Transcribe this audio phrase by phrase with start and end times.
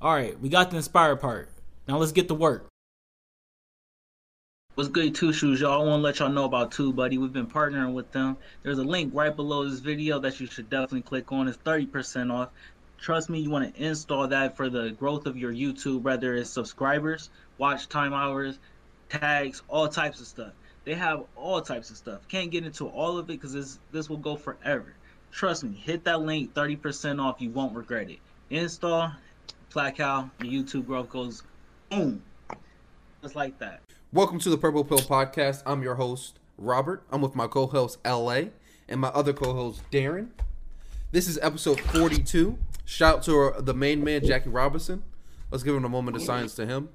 [0.00, 1.48] All right, we got the inspired part.
[1.88, 2.68] Now let's get to work.
[4.76, 5.82] What's good, Two Shoes, y'all?
[5.82, 7.18] I want to let y'all know about TubeBuddy.
[7.18, 8.36] We've been partnering with them.
[8.62, 11.48] There's a link right below this video that you should definitely click on.
[11.48, 12.50] It's 30% off.
[12.96, 16.48] Trust me, you want to install that for the growth of your YouTube, whether it's
[16.48, 17.28] subscribers,
[17.58, 18.60] watch time hours,
[19.08, 20.52] tags, all types of stuff.
[20.84, 22.28] They have all types of stuff.
[22.28, 24.94] Can't get into all of it because this this will go forever.
[25.32, 27.40] Trust me, hit that link, 30% off.
[27.40, 28.20] You won't regret it.
[28.48, 29.10] Install,
[29.70, 31.42] Placow, the YouTube growth goes
[31.90, 32.22] boom.
[33.22, 33.82] Just like that.
[34.12, 35.62] Welcome to the Purple Pill Podcast.
[35.66, 37.02] I'm your host, Robert.
[37.10, 38.44] I'm with my co host, LA,
[38.88, 40.28] and my other co host, Darren.
[41.12, 42.56] This is episode 42.
[42.86, 45.02] Shout out to the main man, Jackie Robinson.
[45.50, 46.88] Let's give him a moment of silence to him.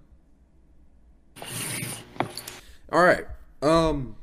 [2.92, 3.26] All right.
[3.62, 4.16] Um.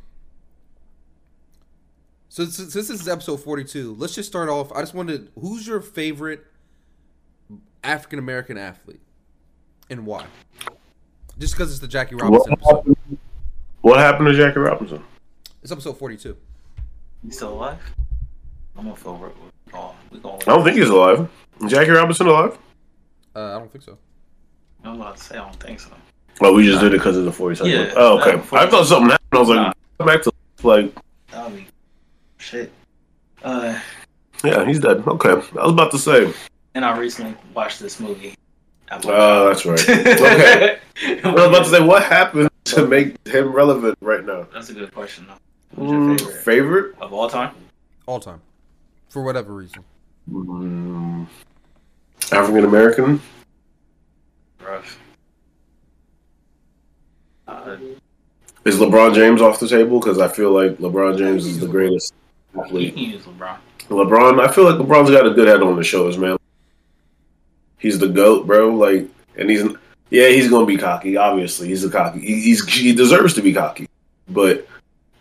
[2.28, 4.72] So since this is episode 42, let's just start off.
[4.72, 6.44] I just wanted, who's your favorite
[7.82, 9.00] African American athlete
[9.88, 10.26] and why?
[11.38, 12.76] Just because it's the Jackie Robinson What episode.
[12.76, 13.18] happened,
[13.80, 15.02] what happened to Jackie Robinson?
[15.62, 16.36] It's episode 42.
[17.24, 17.78] You still alive?
[18.76, 19.32] I'm gonna feel real.
[19.74, 20.18] Oh, we.
[20.18, 21.28] I don't think he's alive.
[21.62, 22.58] Is Jackie Robinson alive?
[23.36, 23.98] Uh, I don't think so.
[24.84, 25.90] I'm about to say I don't think so.
[26.40, 27.74] Oh, we just did it because of the 40 seconds.
[27.74, 28.38] Yeah, oh, okay.
[28.56, 29.28] I thought something happened.
[29.32, 29.72] I was like, Nah.
[29.98, 30.94] come back to like,
[31.30, 31.66] That would be
[32.38, 32.72] shit.
[33.42, 33.78] Uh,
[34.42, 35.06] yeah, he's dead.
[35.06, 35.30] Okay.
[35.30, 35.34] I
[35.64, 36.32] was about to say.
[36.74, 38.34] And I recently watched this movie.
[39.04, 39.80] Oh, that's right.
[39.88, 40.78] Okay.
[41.24, 44.46] I was about to say, what happened to make him relevant right now?
[44.52, 45.26] That's a good question.
[45.28, 45.34] Though.
[45.76, 46.94] Who's your Mm, favorite favorite?
[47.00, 47.54] of all time?
[48.06, 48.40] All time.
[49.08, 49.82] For whatever reason.
[50.30, 51.26] Mm,
[52.32, 53.20] African American?
[54.62, 54.98] Rough.
[57.48, 57.76] Uh,
[58.64, 59.98] Is LeBron James off the table?
[60.00, 62.12] Because I feel like LeBron James is the greatest
[62.54, 62.94] you athlete.
[62.94, 63.56] can use LeBron.
[63.88, 66.36] LeBron, I feel like LeBron's got a good head on his shoulders, man.
[67.80, 68.74] He's the goat, bro.
[68.74, 69.64] Like, and he's
[70.10, 71.16] yeah, he's gonna be cocky.
[71.16, 72.20] Obviously, he's a cocky.
[72.20, 73.88] He, he's he deserves to be cocky,
[74.28, 74.68] but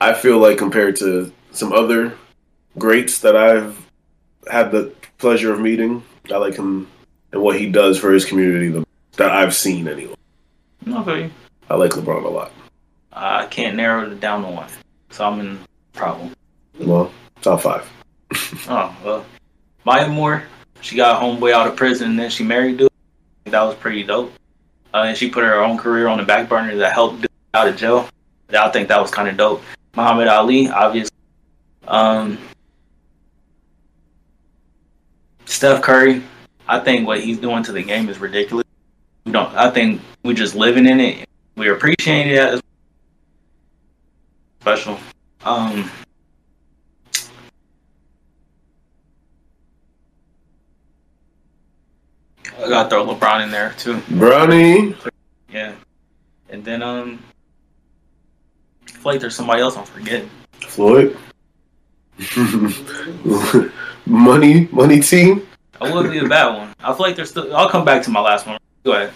[0.02, 2.14] I feel like compared to some other
[2.78, 3.89] greats that I've
[4.50, 6.88] had the pleasure of meeting, I like him
[7.32, 8.86] and what he does for his community the,
[9.17, 10.16] that I've seen anyway.
[10.88, 11.30] Okay.
[11.70, 12.52] I like LeBron a lot.
[13.12, 14.70] I can't narrow it down to one,
[15.10, 15.60] so I'm in
[15.94, 16.33] problem.
[16.80, 17.89] Well, top five.
[18.70, 19.26] Oh well,
[19.86, 20.44] Maya Moore.
[20.82, 22.90] She got homeboy out of prison and then she married dude.
[23.45, 24.34] That was pretty dope.
[24.94, 27.67] Uh, and she put her own career on the back burner that helped dude out
[27.67, 28.08] of jail.
[28.50, 29.62] I think that was kind of dope.
[29.95, 31.16] Muhammad Ali, obviously.
[31.88, 32.38] Um,
[35.45, 36.23] Steph Curry.
[36.68, 38.66] I think what he's doing to the game is ridiculous.
[39.26, 39.54] We don't.
[39.56, 41.28] I think we're just living in it.
[41.56, 42.62] We appreciate it as
[44.62, 45.00] special.
[45.44, 45.89] Um,
[52.59, 54.02] I gotta throw LeBron in there too.
[54.11, 54.95] Brownie.
[55.52, 55.75] Yeah.
[56.49, 57.23] And then um
[58.87, 60.30] I feel like there's somebody else I'm forgetting.
[60.61, 61.17] Floyd.
[64.05, 65.47] money, money team.
[65.80, 66.75] I would be a bad one.
[66.80, 68.59] I feel like there's still I'll come back to my last one.
[68.83, 69.14] Go ahead.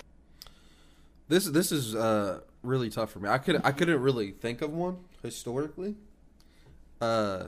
[1.27, 3.29] This this is uh really tough for me.
[3.29, 5.95] I could I couldn't really think of one historically.
[7.01, 7.47] Uh,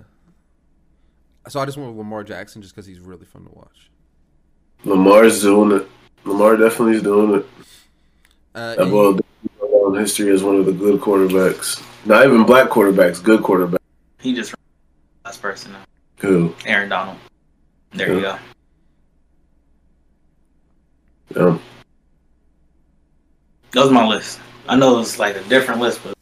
[1.48, 3.90] so I just went with Lamar Jackson just because he's really fun to watch.
[4.86, 5.88] Lamar's doing it.
[6.26, 7.46] Lamar definitely is doing it.
[8.54, 9.20] Uh, That and- will
[9.88, 11.82] in history as one of the good quarterbacks.
[12.06, 13.78] Not even black quarterbacks, good quarterbacks.
[14.20, 14.56] He just
[15.24, 15.76] last person.
[16.20, 16.54] Who?
[16.66, 17.18] Aaron Donald.
[17.92, 18.38] There you go.
[21.36, 21.58] Yeah.
[23.72, 24.40] That was my list.
[24.68, 26.16] I know it's like a different list, but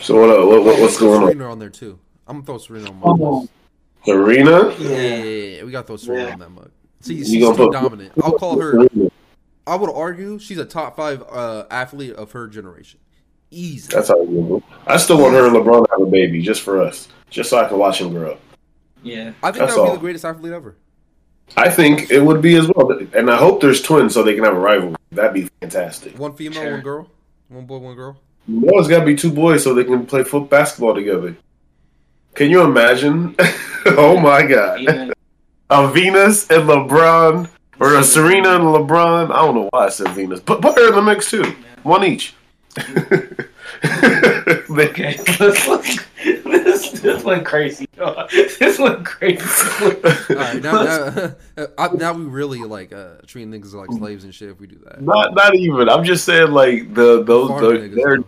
[0.00, 1.28] so what, uh, what, what what's throw going on?
[1.28, 1.98] Serena on there too.
[2.26, 3.52] I'm gonna throw Serena on my list.
[4.04, 4.74] Serena?
[4.78, 6.32] Yeah, yeah, yeah, we gotta throw Serena Yeah.
[6.32, 6.70] on that mug.
[7.00, 8.12] See, she's gonna too put- dominant.
[8.22, 8.86] I'll call her.
[9.66, 13.00] I would argue she's a top five uh, athlete of her generation.
[13.50, 13.88] Easy.
[13.92, 14.62] That's how you.
[14.86, 17.58] I still want her and LeBron to have a baby just for us, just so
[17.58, 18.40] I can watch him grow up.
[19.02, 19.32] yeah.
[19.42, 20.76] I think That's that would be the greatest athlete ever.
[21.56, 24.44] I think it would be as well, and I hope there's twins so they can
[24.44, 24.96] have a rivalry.
[25.12, 26.18] That'd be fantastic.
[26.18, 26.72] One female, Sure.
[26.72, 27.10] one girl,
[27.48, 28.18] one boy, one girl.
[28.46, 31.36] You know, it's got to be two boys so they can play foot basketball together.
[32.34, 33.34] Can you imagine?
[33.86, 35.12] oh my god, Even
[35.70, 37.48] a Venus and LeBron,
[37.80, 39.30] or a Serena and LeBron.
[39.30, 41.44] I don't know why I said Venus, but put her in the mix too.
[41.82, 42.34] One each.
[44.70, 47.86] Okay, this, this went crazy.
[48.58, 49.40] This went crazy.
[49.84, 50.82] All right, now,
[51.56, 54.66] now, I- now we really like uh, treating niggas like slaves and shit if we
[54.66, 55.00] do that.
[55.02, 55.88] Not, not even.
[55.88, 58.18] I'm just saying, like the those the, they're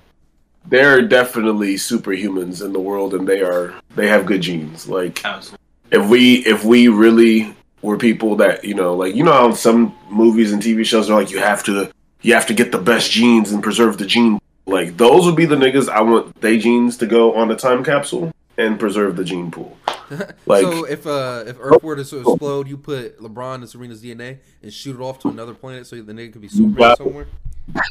[0.66, 4.88] they're definitely superhumans in the world, and they are they have good genes.
[4.88, 5.58] Like Absolutely.
[5.90, 9.96] If we if we really were people that you know, like you know how some
[10.10, 11.90] movies and TV shows are like you have to
[12.22, 14.38] you have to get the best genes and preserve the gene.
[14.66, 17.82] Like those would be the niggas I want they genes to go on a time
[17.82, 19.76] capsule and preserve the gene pool.
[20.44, 24.38] Like so if uh if Earth were to explode, you put LeBron and Serena's DNA
[24.60, 26.94] and shoot it off to another planet so the nigga could be Superman Wow.
[26.96, 27.26] somewhere.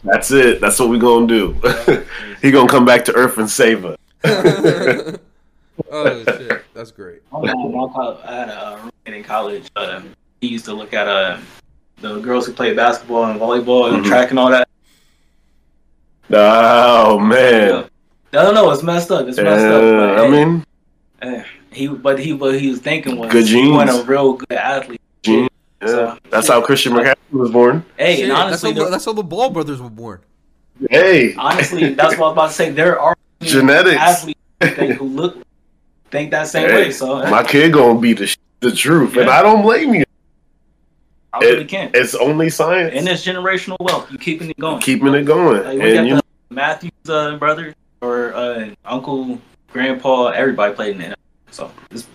[0.04, 0.60] that's it.
[0.60, 1.54] That's what we gonna do.
[2.42, 3.98] he gonna come back to Earth and save us.
[5.92, 7.22] oh shit, that's great.
[7.32, 9.70] My mom, my co- I had a roommate in college.
[9.76, 10.02] Uh,
[10.42, 11.38] he used to look at uh,
[12.02, 14.08] the girls who play basketball and volleyball and Mhm.
[14.08, 14.68] track and all that.
[16.32, 17.86] Oh man.
[18.32, 18.70] I don't know.
[18.72, 19.28] It's messed up.
[19.28, 19.82] It's messed up.
[19.82, 20.64] Uh, But, I hey, mean,
[21.24, 23.66] eh, he but he what he was thinking was Good genes.
[23.68, 24.02] he want genes.
[24.04, 25.02] a real good athlete.
[25.24, 25.48] gene.
[25.82, 27.86] Yeah, that's how Christian McCaffrey was born.
[27.98, 30.20] Hey, Shit, and honestly, that's, how, there- that's how the Ball brothers were born.
[30.90, 32.70] Hey, honestly, that's what I was about to say.
[32.72, 33.96] There are Genetics.
[33.98, 34.40] athletes
[34.98, 35.38] who look
[36.12, 36.92] think that same Hey, way.
[36.92, 40.04] So my kid gonna be the sh- the truth, and I don't blame you.
[41.34, 41.96] I really it- can't.
[41.96, 42.94] It's only science.
[42.96, 44.12] And it's generational wealth.
[44.12, 44.82] You keeping it going.
[44.82, 49.40] keeping it going, Like, we and you the Matthews uh, brother or uh, uncle,
[49.72, 50.28] grandpa.
[50.30, 51.20] Everybody played in it.
[51.52, 52.08] So it's,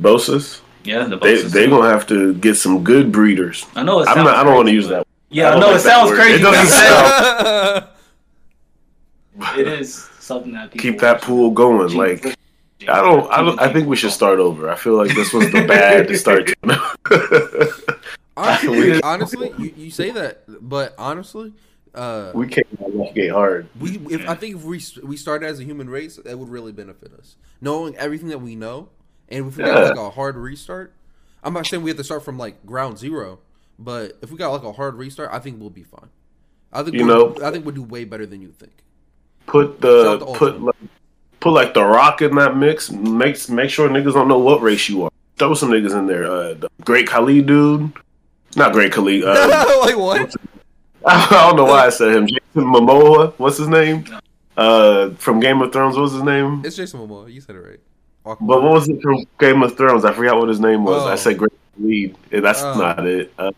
[0.00, 3.64] Bosa's, yeah, the they they gonna have to get some good breeders.
[3.74, 4.36] I know it I'm not.
[4.36, 5.06] I don't want to use that.
[5.30, 6.34] Yeah, I know it sounds crazy.
[6.34, 6.66] It doesn't
[9.36, 11.96] sound- It is something that people Keep that pool going.
[11.96, 12.36] Like
[12.82, 13.30] I don't.
[13.32, 13.60] I don't.
[13.60, 14.68] I think we should start over.
[14.70, 16.52] I feel like this was the bad to start.
[18.38, 21.54] Honestly, honestly you, you say that, but honestly,
[21.94, 23.66] uh, we came out left gate hard.
[23.80, 26.72] we if I think if we we started as a human race, that would really
[26.72, 28.90] benefit us, knowing everything that we know,
[29.30, 29.72] and if we Yeah.
[29.72, 30.92] got like a hard restart.
[31.42, 33.38] I'm not saying we have to start from like ground zero,
[33.78, 36.10] but if we got like a hard restart, I think we'll be fine.
[36.74, 38.72] I think You we'll, know- I think we'll do way better than you think.
[39.46, 40.74] Put Shout the put like,
[41.40, 42.90] put like the rock in that mix.
[42.90, 45.10] Make make sure niggas don't know what race you are.
[45.38, 46.24] Throw some niggas in there.
[46.24, 47.92] Uh, the great Khalid dude,
[48.56, 49.24] not great Khalid.
[49.24, 50.34] Uh, like what?
[51.06, 52.26] I don't know why I said him.
[52.26, 53.32] Jason Momoa.
[53.38, 54.04] What's his name?
[54.56, 55.96] Uh, from Game of Thrones.
[55.96, 56.62] What's his name?
[56.64, 57.32] It's Jason Momoa.
[57.32, 57.80] You said it right.
[58.24, 60.04] But what was it from Game of Thrones?
[60.04, 61.02] I forgot what his name was.
[61.04, 61.06] Oh.
[61.08, 62.16] I said Great Khalid.
[62.32, 62.76] Yeah, That's Oh.
[62.76, 63.32] not it.
[63.38, 63.52] Uh,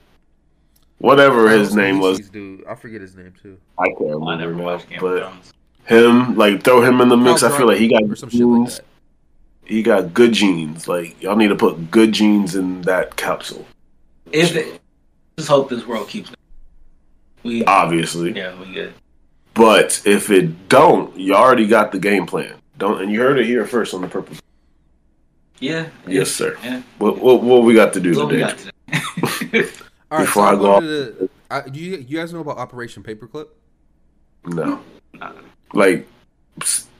[0.98, 3.56] whatever his name was, Dude, I forget his name too.
[3.78, 4.26] I can't remember.
[4.32, 5.52] I never watched Game of Thrones.
[5.88, 7.42] Him, like, throw him in the mix.
[7.42, 8.84] Oh, I feel like he got or some shit like that.
[9.64, 10.88] He got good genes.
[10.88, 13.66] Like y'all need to put good genes in that capsule.
[14.32, 14.80] If it,
[15.36, 16.30] just hope this world keeps.
[17.42, 18.94] We Obviously, yeah, we good.
[19.54, 22.54] but if it don't, you already got the game plan.
[22.78, 24.40] Don't, and you heard it here first on the purpose.
[25.60, 25.88] Yeah.
[26.06, 26.56] Yes, sir.
[26.64, 26.82] Yeah.
[26.98, 28.54] What what, what we got to do What we today?
[28.90, 29.02] got
[29.48, 29.68] today?
[30.10, 31.30] All right, Before so I I go wanted to.
[31.50, 33.48] I, do you, you guys know about Operation Paperclip?
[34.46, 34.80] No,
[35.14, 35.32] Nah.
[35.74, 36.06] Like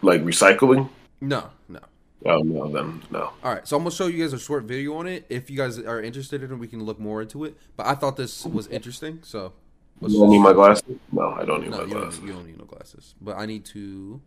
[0.03, 0.89] like recycling.
[1.21, 1.81] No, no.
[2.27, 3.31] Oh no, then no.
[3.43, 5.27] All right, so I'm gonna show you guys a short video on it.
[5.29, 7.57] If you guys are interested in it, we can look more into it.
[7.77, 9.53] But I thought this was interesting, so
[10.01, 10.85] let's You don't need my glasses?
[11.13, 12.21] No, I don't need No, my you don't, glasses.
[12.21, 13.15] you don't need no glasses.
[13.21, 14.21] But I need to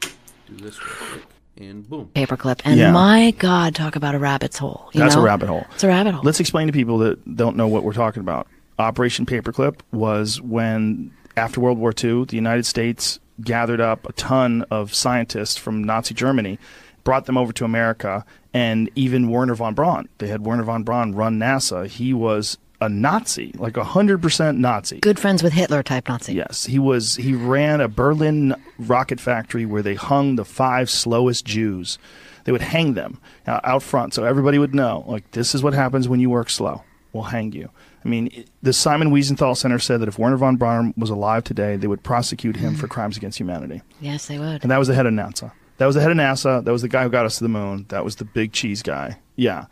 [0.00, 1.24] do this real quick,
[1.58, 2.10] and boom.
[2.14, 2.60] paperclip.
[2.64, 2.92] And Yeah.
[2.92, 4.88] my God, talk about a rabbit's hole.
[4.92, 5.22] You That's know?
[5.22, 5.64] a rabbit hole.
[5.74, 6.22] It's a rabbit hole.
[6.24, 8.46] Let's explain to people that don't know what we're talking about.
[8.78, 14.64] Operation Paperclip was when, after World War II, the United States gathered up a ton
[14.70, 16.58] of scientists from Nazi Germany,
[17.04, 20.08] brought them over to America, and even Werner von Braun.
[20.18, 21.86] They had Werner von Braun run NASA.
[21.86, 25.00] He was a Nazi, like a hundred percent Nazi.
[25.00, 26.34] Good friends with Hitler type Nazi.
[26.34, 27.16] Yes, he was.
[27.16, 31.98] He ran a Berlin rocket factory where they hung the five slowest Jews.
[32.44, 35.04] They would hang them uh, out front, so everybody would know.
[35.06, 36.84] Like this is what happens when you work slow.
[37.12, 37.70] We'll hang you.
[38.06, 41.42] I mean, it- the Simon Wiesenthal Center said that if Werner von Braun was alive
[41.44, 42.90] today, they would prosecute him for mm.
[42.90, 43.82] crimes against humanity.
[44.00, 44.62] Yes, they would.
[44.62, 45.50] And that was the head of NASA.
[45.78, 46.64] That was the head of NASA.
[46.64, 47.86] That was the guy who got us to the moon.
[47.88, 49.18] That was the big cheese guy.
[49.34, 49.66] Yeah.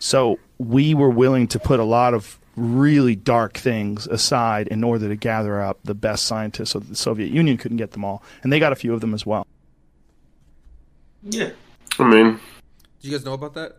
[0.00, 5.08] So we were willing to put a lot of really dark things aside in order
[5.08, 8.22] to gather up the best scientists so that the Soviet Union couldn't get them all.
[8.42, 9.46] And they got a few of them as well.
[11.22, 11.50] yeah.
[11.98, 12.40] I mean,
[13.00, 13.76] Do you guys know about that?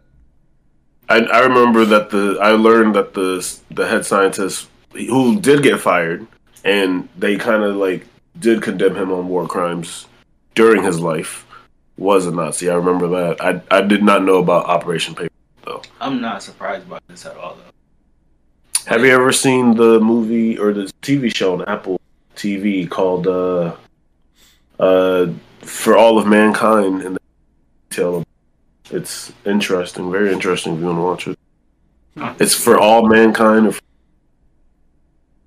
[1.09, 5.79] I, I remember that the I learned that the the head scientist who did get
[5.79, 6.27] fired,
[6.63, 8.05] and they kind of like
[8.39, 10.07] did condemn him on war crimes
[10.55, 11.45] during his life,
[11.97, 12.69] was a Nazi.
[12.69, 13.41] I remember that.
[13.41, 15.33] I I did not know about Operation Paper
[15.67, 15.81] though.
[16.01, 18.89] I'm not surprised by this at all, though.
[18.89, 21.99] Have you ever seen the movie or the TV show on Apple
[22.35, 23.75] TV called uh
[24.79, 25.27] uh
[25.61, 27.21] For All of Mankind and the
[27.89, 28.26] detail of
[28.91, 31.39] it's interesting, very interesting if you want to watch it.
[32.41, 33.73] It's for all mankind or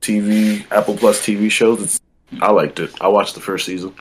[0.00, 1.82] TV Apple Plus TV shows.
[1.82, 2.00] It's
[2.40, 2.90] I liked it.
[3.00, 3.92] I watched the first season.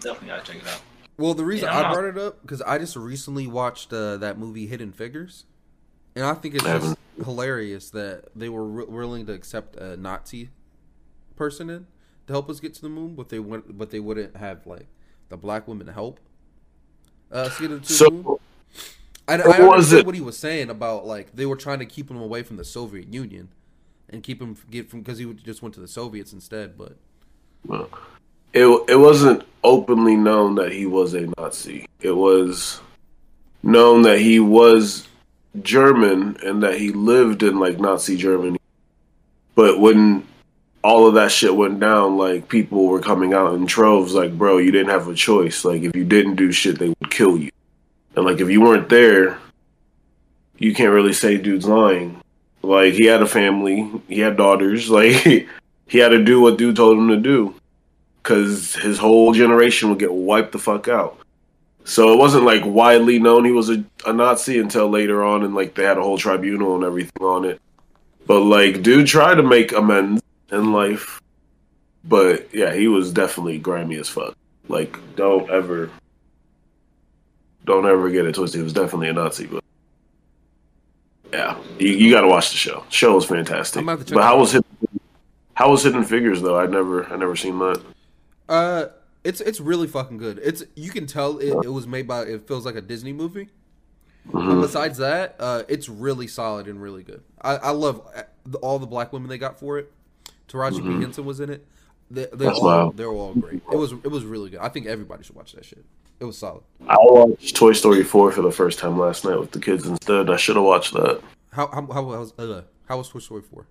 [0.00, 0.80] Definitely gotta check it out.
[1.16, 4.18] Well, the reason Yeah, I'm not- brought it up because I just recently watched uh,
[4.18, 5.44] that movie Hidden Figures,
[6.14, 9.96] And I think it's I just hilarious that they were wi- willing to accept a
[9.96, 10.50] Nazi
[11.34, 11.86] person in
[12.26, 14.86] to help us get to the moon, but they went, but they wouldn't have like
[15.28, 16.20] the black women help
[17.30, 18.24] Uh, us get into the moon.
[18.24, 18.40] So
[19.26, 20.06] I, I what was it?
[20.06, 22.64] what he was saying about like they were trying to keep him away from the
[22.64, 23.48] Soviet Union
[24.08, 26.78] and keep him get from because he would- just went to the Soviets instead.
[26.78, 26.96] But
[27.66, 27.90] well,
[28.54, 31.86] it it wasn't openly known that he was a Nazi.
[32.00, 32.80] It was
[33.62, 35.06] known that he was
[35.62, 38.58] German and that he lived in like Nazi Germany.
[39.54, 40.26] But when
[40.84, 44.58] all of that shit went down, like people were coming out in troves, like, bro,
[44.58, 45.64] you didn't have a choice.
[45.64, 47.50] Like if you didn't do shit, they kill you.
[48.16, 49.38] And like if you weren't there,
[50.56, 52.20] you can't really say dude's lying.
[52.62, 55.48] Like he had a family, he had daughters, like
[55.86, 57.54] he had to do what dude told him to do
[58.22, 61.18] because his whole generation would get wiped the fuck out.
[61.84, 65.54] So it wasn't like widely known he was a, a Nazi until later on, and
[65.54, 67.58] like they had a whole tribunal and everything on it.
[68.26, 70.20] But like, dude tried to make amends
[70.52, 71.22] in life,
[72.04, 74.36] but yeah, he was definitely grimy as fuck.
[74.68, 75.88] Like, don't ever,
[77.68, 78.58] don't ever get it twisted.
[78.58, 79.62] He was definitely a Nazi, but
[81.32, 82.84] yeah, you, you got to watch the show.
[82.88, 83.80] show was fantastic.
[83.80, 85.00] I'm gonna check But how was Hidden,
[85.54, 86.58] how was Hidden Figures though?
[86.58, 87.82] I never, I never seen that.
[88.48, 88.86] uh,
[89.24, 90.40] it's it's really fucking good.
[90.42, 93.48] It's you can tell it, it was made by it feels like a Disney movie.
[94.30, 97.22] But besides that, uh, it's really solid and really good.
[97.40, 98.22] I, I love uh,
[98.58, 99.90] all the black women they got for it.
[100.48, 101.66] Taraji P Henson was in it.
[102.10, 102.96] They, That's all wild.
[102.96, 103.62] they're all great.
[103.70, 104.60] It was it was really good.
[104.60, 105.84] I think everybody should watch that shit.
[106.20, 106.62] It was solid.
[106.88, 110.30] I watched Toy Story 4 for the first time last night with the kids instead.
[110.30, 111.20] I should have watched that.
[111.52, 113.66] How how how was uh, how was Toy Story four?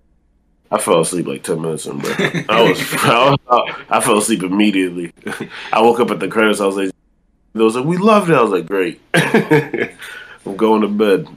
[0.69, 2.11] I fell asleep like 10 minutes in, bro.
[2.49, 5.13] I was, I, was- I fell asleep immediately.
[5.71, 6.59] I woke up at the credits.
[6.59, 6.91] I was like,
[7.53, 8.35] they was like, we loved it.
[8.35, 8.99] I was like, great.
[9.13, 11.27] I'm going to bed.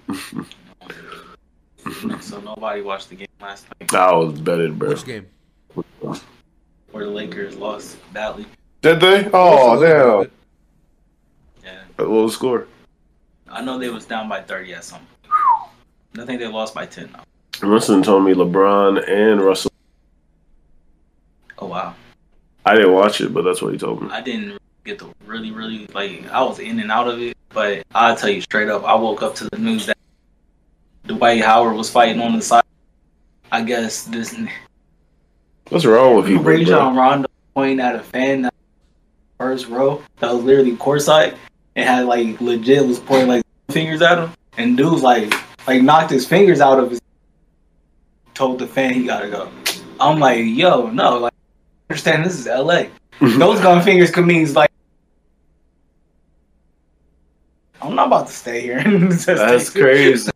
[2.20, 4.88] So nobody watched the game last night I was bedded, bro.
[4.90, 5.26] Which game?
[6.90, 8.46] where the Lakers lost badly.
[8.82, 9.30] Did they?
[9.32, 10.30] Oh, damn.
[11.70, 12.66] Yeah, What was the score?
[13.48, 15.06] I know they was down by 30 at some.
[16.18, 17.24] I think they lost by 10 now.
[17.62, 19.70] Russell told me LeBron and Russell.
[21.58, 21.94] Oh wow,
[22.64, 24.08] I didn't watch it, but that's what he told me.
[24.10, 26.26] I didn't get to really, really like.
[26.30, 29.22] I was in and out of it, but I'll tell you straight up, I woke
[29.22, 29.98] up to the news that
[31.06, 32.64] Dwight Howard was fighting on the side.
[33.52, 34.34] I guess this
[35.68, 36.44] What's wrong with people?
[36.44, 38.54] Rajon Rondo pointing at a fan that
[39.38, 41.36] first row that was literally courtside
[41.76, 45.32] and had like legit was pointing like fingers at him and dude was like
[45.66, 47.00] like knocked his fingers out of his
[48.34, 49.50] told the fan he gotta go.
[50.00, 51.34] I'm like, yo, no, like
[51.88, 52.84] understand this is LA.
[53.20, 54.70] Those gun fingers could mean like
[57.82, 58.82] I'm not about to stay here.
[59.10, 60.30] That's crazy.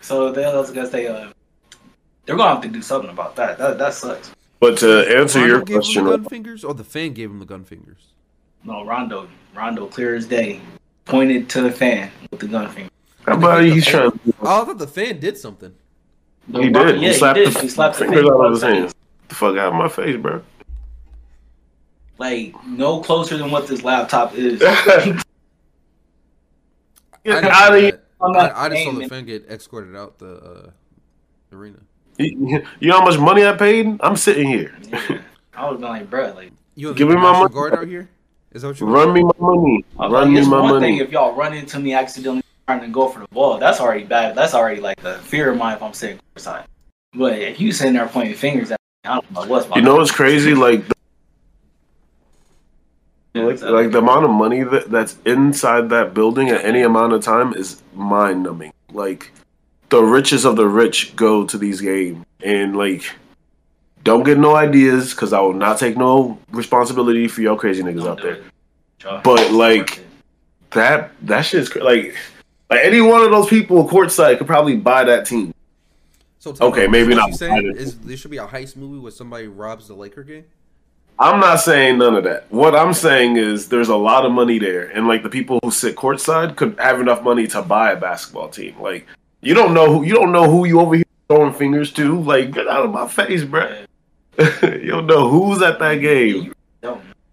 [0.00, 1.30] So they, I was gonna say, uh,
[2.24, 3.58] they're gonna have to do something about that.
[3.58, 4.32] That that sucks.
[4.60, 7.30] But to answer Rondo your gave him question, the gun fingers, or the fan gave
[7.30, 8.11] him the gun fingers.
[8.64, 10.60] No, Rondo, Rondo, clear as day,
[11.04, 12.90] pointed to the fan with the gun finger.
[13.26, 15.74] how about he's trying to Oh, I thought the fan did something.
[16.50, 17.00] He did.
[17.00, 17.54] Yeah, he slapped he did.
[17.54, 18.94] the He slapped the fingers fan out of his both hands.
[19.28, 20.42] The fuck out of my face, bro.
[22.18, 24.60] Like no closer than what this laptop is.
[27.24, 28.02] Get I out of here.
[28.20, 30.70] I'm not I, I just saw the fan get escorted out the uh,
[31.52, 31.78] arena.
[32.18, 33.96] You you know how much money I paid?
[34.00, 34.74] I'm sitting here.
[34.88, 35.22] Yeah.
[35.54, 37.52] I was like, bro, like, You have Give me my money.
[37.52, 38.08] guard out here.
[38.54, 39.84] Is that what you Run me my money.
[39.98, 41.00] I Run like, me it's my one thing money.
[41.00, 43.58] if y'all run into me accidentally trying to go for the ball.
[43.58, 44.34] That's already bad.
[44.34, 46.64] That's already like a fear of mine if I'm sitting courtside.
[47.14, 49.82] But if you sitting there pointing fingers at me, I don't know what's my You
[49.82, 50.54] know what's crazy?
[50.54, 50.84] Like,
[53.34, 57.22] like, like the amount of money that, that's inside that building at any amount of
[57.22, 58.72] time is mind numbing.
[58.92, 59.32] Like,
[59.88, 63.10] the richest of the rich go to these games, and like,
[64.04, 67.98] don't get no ideas because I will not take no responsibility for y'all crazy niggas
[68.04, 68.32] Don't out there.
[68.34, 69.22] it.
[69.24, 70.00] But, like-
[70.70, 72.14] That that shit's cra- like,
[72.70, 75.52] like any one of those people courtside could probably buy that team.
[76.38, 79.12] So Okay, me, maybe not You saying behind there should be a heist movie where
[79.12, 80.44] somebody robs the Laker game?
[81.18, 82.50] I'm not saying none of that.
[82.50, 85.70] What I'm saying is there's a lot of money there, and like the people who
[85.70, 88.74] sit courtside could have enough money to buy a basketball team.
[88.80, 89.06] Like
[89.42, 92.18] you don't know who you don't know who you over here throwing fingers to.
[92.22, 93.81] Like get out of my face, bruh.
[94.62, 96.52] you don't know who's at that game.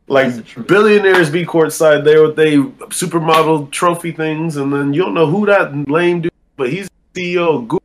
[0.08, 0.68] Like That's the truth.
[0.68, 5.46] billionaires be courtside there with they supermodel trophy things, and then you don't know who
[5.46, 6.32] that lame dude.
[6.58, 7.84] But he's CEO of Google.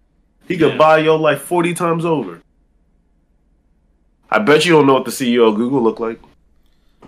[0.49, 0.79] He could Yeah.
[0.79, 2.41] buy your life forty times over.
[4.31, 6.19] I bet you don't know what the CEO of Google look like,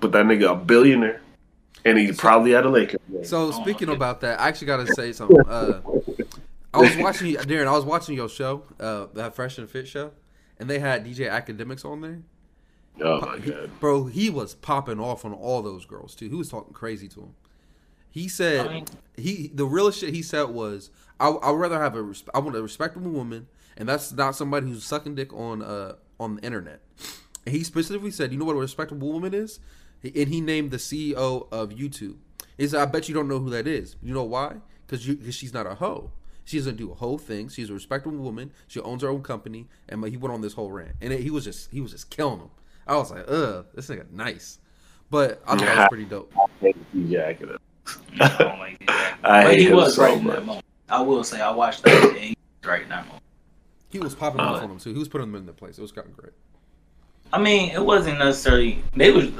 [0.01, 1.21] but that nigga a billionaire,
[1.85, 2.99] and he probably had a Laker.
[3.23, 3.97] So Oh, speaking okay.
[3.97, 5.41] about that, I actually got to say something.
[5.49, 5.81] Uh,
[6.75, 7.67] I was watching Darren.
[7.67, 10.11] I was watching your show, uh, that Fresh and Fit show,
[10.59, 12.23] and they had DJ Akademiks on there.
[13.03, 13.71] Oh my He- god.
[13.81, 16.29] bro, he was popping off on all those girls too.
[16.29, 17.35] He was talking crazy to him.
[18.11, 18.87] He said I mean-
[19.17, 22.43] he the realest shit he said was I I would rather have a I resp-
[22.45, 26.43] want a respectable woman, and that's not somebody who's sucking dick on uh on the
[26.43, 26.81] internet.
[27.45, 29.61] And he specifically said, you know what a respectable woman is,
[30.03, 32.17] and he named the CEO of YouTube.
[32.59, 33.97] He said, I bet you don't know who that is.
[34.03, 34.57] You know why?
[34.87, 36.11] Because you because she's not a hoe.
[36.47, 37.49] She doesn't do a whole thing.
[37.49, 38.53] She's a respectable woman.
[38.69, 41.29] She owns her own company, and he went on this whole rant, and it, he
[41.29, 42.51] was just he was just killing him.
[42.87, 44.61] I was like, ugh, this nigga nice,
[45.11, 46.33] but I thought it was pretty dope.
[46.41, 47.59] I hate DJ Akademiks.
[48.21, 48.83] I don't like.
[49.25, 50.65] I but he was so right in that moment.
[50.89, 53.25] I will say I watched that and right in that moment.
[53.89, 54.93] He was popping off Uh, on them too.
[54.93, 55.79] He was putting them in their place.
[55.79, 56.33] It was kind of great.
[57.33, 59.33] I mean, it wasn't necessarily they was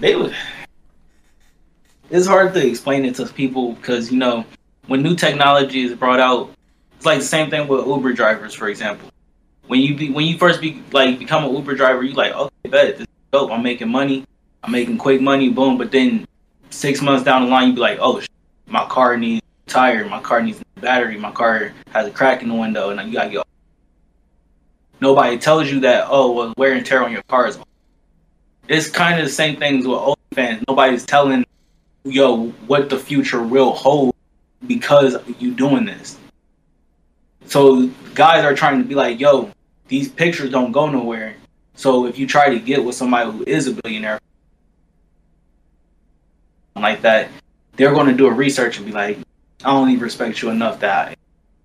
[0.00, 0.32] they was.
[2.08, 4.46] It's hard to explain it to people because you know
[4.88, 6.50] when new technology is brought out,
[6.96, 9.08] it's like the same thing with Uber drivers, for example.
[9.68, 12.68] When you be when you first be like become an Uber driver, you like okay,
[12.68, 13.52] bet this is dope.
[13.52, 14.24] I'm making money.
[14.64, 15.50] I'm making quick money.
[15.50, 15.78] Boom.
[15.78, 16.26] But then
[16.70, 18.20] six months down the line, you be like, oh,
[18.66, 20.06] my car needs a tire.
[20.06, 21.18] My car needs a battery.
[21.18, 23.46] My car has a crack in the window, and you gotta get
[25.00, 27.58] nobody tells you that oh well wear and tear on your car is
[28.68, 30.62] it's kind of the same things with OnlyFans.
[30.68, 31.44] Nobody's telling
[32.04, 34.14] yo what the future will hold
[34.66, 36.18] because you doing this.
[37.46, 39.50] So guys are trying to be like, yo,
[39.88, 41.36] these pictures don't go nowhere.
[41.74, 44.20] So if you try to get with somebody who is a billionaire
[46.76, 47.30] like that,
[47.76, 49.18] they're going to do a research and be like,
[49.64, 51.16] I don't even respect you enough that I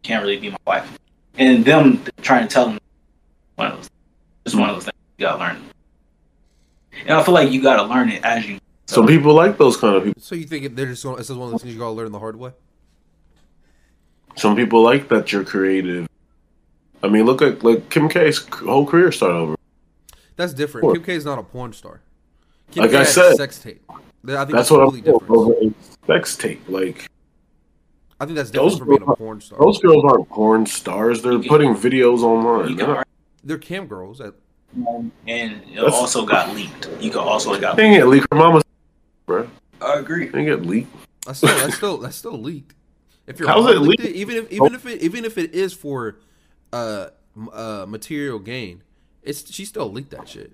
[0.03, 0.99] can't really be my wife.
[1.37, 2.79] And them trying to tell them
[3.55, 3.89] one of those,
[4.45, 5.61] just one of those things you gotta learn.
[7.07, 8.59] And I feel like you gotta learn it as you.
[8.85, 10.21] So people like those kind of people.
[10.21, 11.93] So you think if they're just going, this is one of those things you gotta
[11.93, 12.51] learn the hard way?
[14.35, 16.07] Some people like that you're creative.
[17.03, 19.55] I mean, look at like Kim K's whole career started over.
[20.35, 20.85] That's different.
[20.85, 20.93] Sure.
[20.95, 22.01] Kim K is not a porn star.
[22.71, 23.83] Kim Like K I said, sex tape.
[23.89, 25.39] I think That's that's, what completely I'm different.
[25.39, 25.75] over
[26.07, 26.61] sex tape.
[26.67, 27.07] Like
[28.19, 29.59] I think that's Those different from being a girls- porn star.
[29.59, 31.21] those girls aren't porn stars.
[31.21, 32.77] They're putting videos online.
[32.77, 33.03] can They're
[33.43, 34.21] They're cam girls.
[34.21, 34.33] At,
[34.75, 36.89] and it That's- also got leaked.
[36.99, 37.75] You could also got.
[37.75, 38.27] They didn't get leaked.
[38.31, 38.61] Her mama,
[39.25, 39.47] bro.
[39.81, 40.25] I agree.
[40.27, 40.95] They didn't get leaked.
[41.25, 42.73] that's still that's still that's still leaked.
[43.27, 44.15] If you're How's it leaked leaked?
[44.15, 46.17] it, even if even if it even if it is for
[46.71, 47.07] uh
[47.53, 48.83] uh material gain,
[49.21, 50.51] it's she still leaked that shit.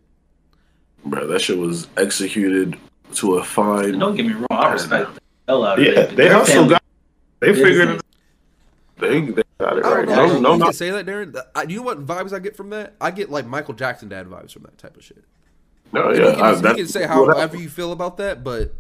[1.05, 2.77] Bro, that shit was executed
[3.15, 3.97] to a fine.
[3.97, 4.47] Don't get me wrong.
[4.51, 6.10] I respect the hell out of Yeah, it.
[6.10, 6.84] they Their also family- got.
[7.39, 8.03] They figured family- it.
[8.99, 10.05] They, they got it I right.
[10.05, 10.25] don't know.
[10.41, 10.71] No, you no, no.
[10.71, 11.41] say that, Darren.
[11.55, 12.95] I, you know what vibes I get from that?
[12.99, 15.23] I get like Michael Jackson dad vibes from that type of shit.
[15.93, 16.34] No, You yeah.
[16.36, 17.62] can, I, you can say what however happened.
[17.63, 18.73] you feel about that, but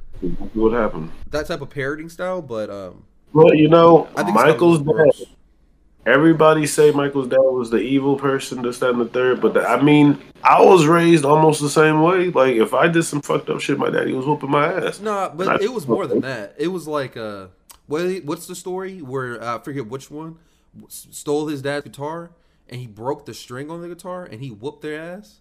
[0.53, 1.11] What happened?
[1.31, 2.41] that type of parroting style.
[2.41, 5.27] But um, Well, you know, I think Michael's dad.
[6.05, 9.41] Everybody say Michael's dad was the evil person, this, that, and the third.
[9.41, 12.29] But the, I mean, I was raised almost the same way.
[12.29, 14.99] Like, if I did some fucked up shit, my daddy was whooping my ass.
[14.99, 16.55] Nah, but it was more than that.
[16.57, 17.47] It was like uh,
[17.85, 18.23] what?
[18.23, 20.37] What's the story where uh, I forget which one
[20.87, 22.31] stole his dad's guitar
[22.67, 25.39] and he broke the string on the guitar and he whooped their ass.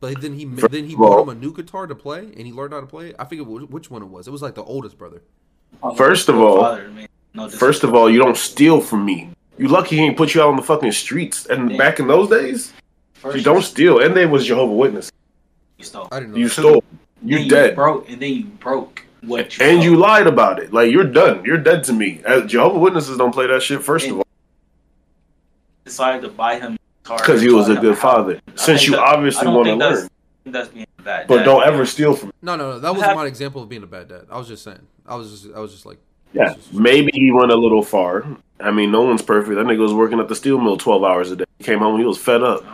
[0.00, 2.52] But then he ma- then he bought him a new guitar to play and he
[2.52, 3.16] learned how to play it.
[3.18, 4.26] I forget which one it was.
[4.26, 5.22] It was like the oldest brother.
[5.96, 6.78] First of all-
[7.34, 9.30] No First of all, you don't steal from me.
[9.56, 11.46] You lucky he ain't put you out on the fucking streets.
[11.46, 11.78] And Yeah.
[11.78, 12.72] back in those days,
[13.14, 14.00] First you don't steal.
[14.00, 15.10] And they was Jehovah Witness.
[15.78, 16.08] You stole.
[16.12, 16.38] I didn't know.
[16.38, 16.52] You that.
[16.52, 16.84] stole.
[17.22, 17.74] Then You dead.
[17.74, 19.92] broke, and then you broke what you And stole.
[19.92, 20.72] you lied about it.
[20.74, 21.42] Like you're done.
[21.44, 22.20] You're dead to me.
[22.26, 23.82] As Jehovah Witnesses don't play that shit.
[23.82, 24.26] First of all,
[25.84, 28.40] decided to buy him because he was a good father.
[28.56, 30.08] Since you obviously want to learn,
[30.44, 31.28] That's being a bad.
[31.28, 31.44] but dad.
[31.44, 32.28] don't ever steal from.
[32.28, 32.34] me.
[32.42, 32.78] No, no, no.
[32.80, 34.26] That wasn't my example of being a bad dad.
[34.30, 34.86] I was just saying.
[35.06, 35.98] I was just, I was just like,
[36.32, 38.24] Yeah, maybe he went a little far.
[38.60, 39.56] I mean, no one's perfect.
[39.56, 41.44] That nigga was working at the steel mill twelve hours a day.
[41.58, 42.64] He came home, he was fed up.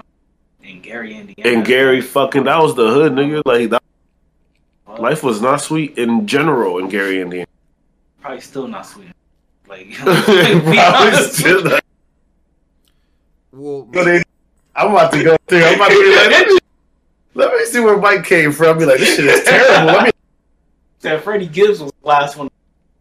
[0.63, 1.57] In Gary, Indiana.
[1.57, 3.43] And Gary, fucking, that was the hood, nigga.
[3.47, 3.83] Like that,
[4.99, 7.47] life was not sweet in general in Gary, Indiana.
[8.21, 9.09] probably still not sweet.
[9.67, 11.85] Like, be Probably still not-
[13.53, 14.23] well, But
[14.77, 15.63] I'm about to go through.
[15.65, 16.17] I'm about to be
[16.55, 16.58] like,
[17.39, 18.79] let me, see where Mike came from.
[18.79, 19.93] Be like, this shit is terrible.
[19.93, 20.11] Let me.
[20.99, 22.51] Said Freddie Gibbs was the last one.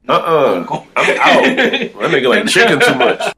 [0.07, 0.65] Uh-uh.
[0.95, 1.43] I'm out.
[1.43, 3.33] That nigga like chicken too much.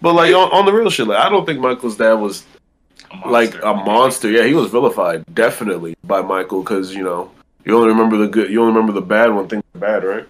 [0.00, 2.46] But like on, on the real shit, like I don't think Michael's dad was
[3.26, 4.30] like a monster.
[4.30, 7.30] Yeah, he was vilified definitely by Michael because you know
[7.64, 10.26] you only remember the good, you only remember the bad when things are bad, right?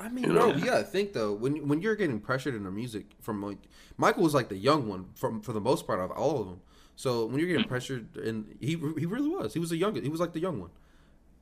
[0.00, 0.56] I mean, You bro, know?
[0.56, 1.32] you gotta think though.
[1.32, 3.58] When when you're getting pressured in the music from like
[3.96, 6.60] Michael was like the young one from for the most part of all of them.
[6.96, 9.52] So when you're getting pressured, and he he really was.
[9.52, 10.04] He was the youngest.
[10.04, 10.70] He was like the young one.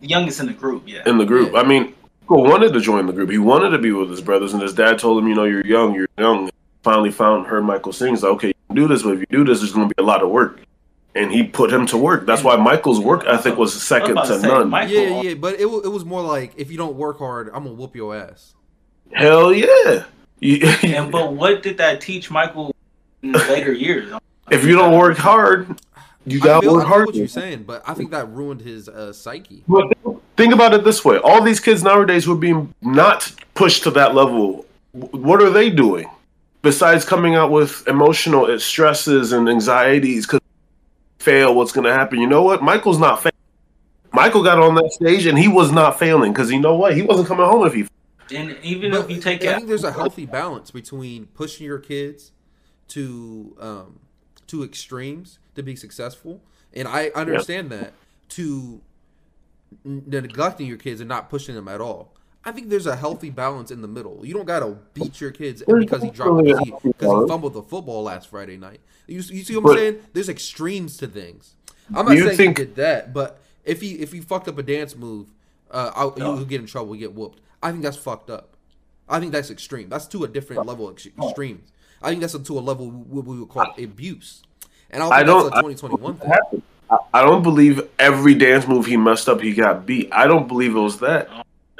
[0.00, 1.02] The youngest in the group, yeah.
[1.06, 1.60] In the group, Yeah.
[1.60, 3.30] I mean, Michael wanted to join the group.
[3.30, 5.64] He wanted to be with his brothers, and his dad told him, you know, you're
[5.66, 6.50] young, you're young.
[6.82, 8.22] finally found heard Michael sings.
[8.24, 10.02] Like, okay, you can do this, but if you do this, there's going to be
[10.02, 10.60] a lot of work.
[11.14, 12.26] And he put him to work.
[12.26, 14.70] That's why Michael's work ethic was second was to to say, none.
[14.70, 17.64] Michael- Yeah, yeah, but it, it was more like if you don't work hard, I'm
[17.64, 18.54] gonna whoop your ass.
[19.12, 20.04] Hell yeah!
[20.40, 22.74] You- And but what did that teach Michael
[23.22, 24.10] in the later years?
[24.50, 25.80] If you don't work hard,
[26.26, 27.06] you I got to work hard.
[27.06, 29.64] what you're saying, but I think that ruined his uh, psyche.
[29.68, 29.92] But
[30.36, 33.90] think about it this way: all these kids nowadays who are being not pushed to
[33.92, 36.08] that level, what are they doing
[36.62, 40.26] besides coming out with emotional stresses and anxieties?
[40.26, 40.40] Because
[41.18, 42.20] fail, what's going to happen?
[42.20, 42.62] You know what?
[42.62, 43.32] Michael's not failing.
[44.12, 46.94] Michael got on that stage and he was not failing because you know what?
[46.94, 47.86] He wasn't coming home if he.
[48.34, 51.66] And even But if you take I it, think there's a healthy balance between pushing
[51.66, 52.32] your kids
[52.88, 54.00] to um,
[54.52, 56.40] to extremes to be successful,
[56.74, 57.94] and I understand that
[58.30, 58.80] to
[59.84, 62.12] n- neglecting your kids and not pushing them at all.
[62.44, 64.20] I think there's a healthy balance in the middle.
[64.26, 68.02] You don't gotta beat your kids because he dropped because he, he fumbled the football
[68.02, 68.80] last Friday night.
[69.06, 69.98] You, you see what I'm But- saying?
[70.12, 71.54] There's extremes to things.
[71.94, 74.62] I'm not saying think- he did that, but if he if he fucked up a
[74.62, 75.28] dance move,
[75.70, 77.40] uh, I'll, you get in trouble, get whooped.
[77.62, 78.56] I think that's fucked up.
[79.08, 79.88] I think that's extreme.
[79.88, 81.70] That's to a different level of ex- extremes.
[82.02, 84.42] I think that's to a level what we would call abuse.
[84.90, 85.78] And I I don't think don't.
[85.80, 86.62] that's a 2021 thing.
[86.90, 90.10] I, I don't believe every dance move he messed up, he got beat.
[90.12, 91.28] I don't believe it was that.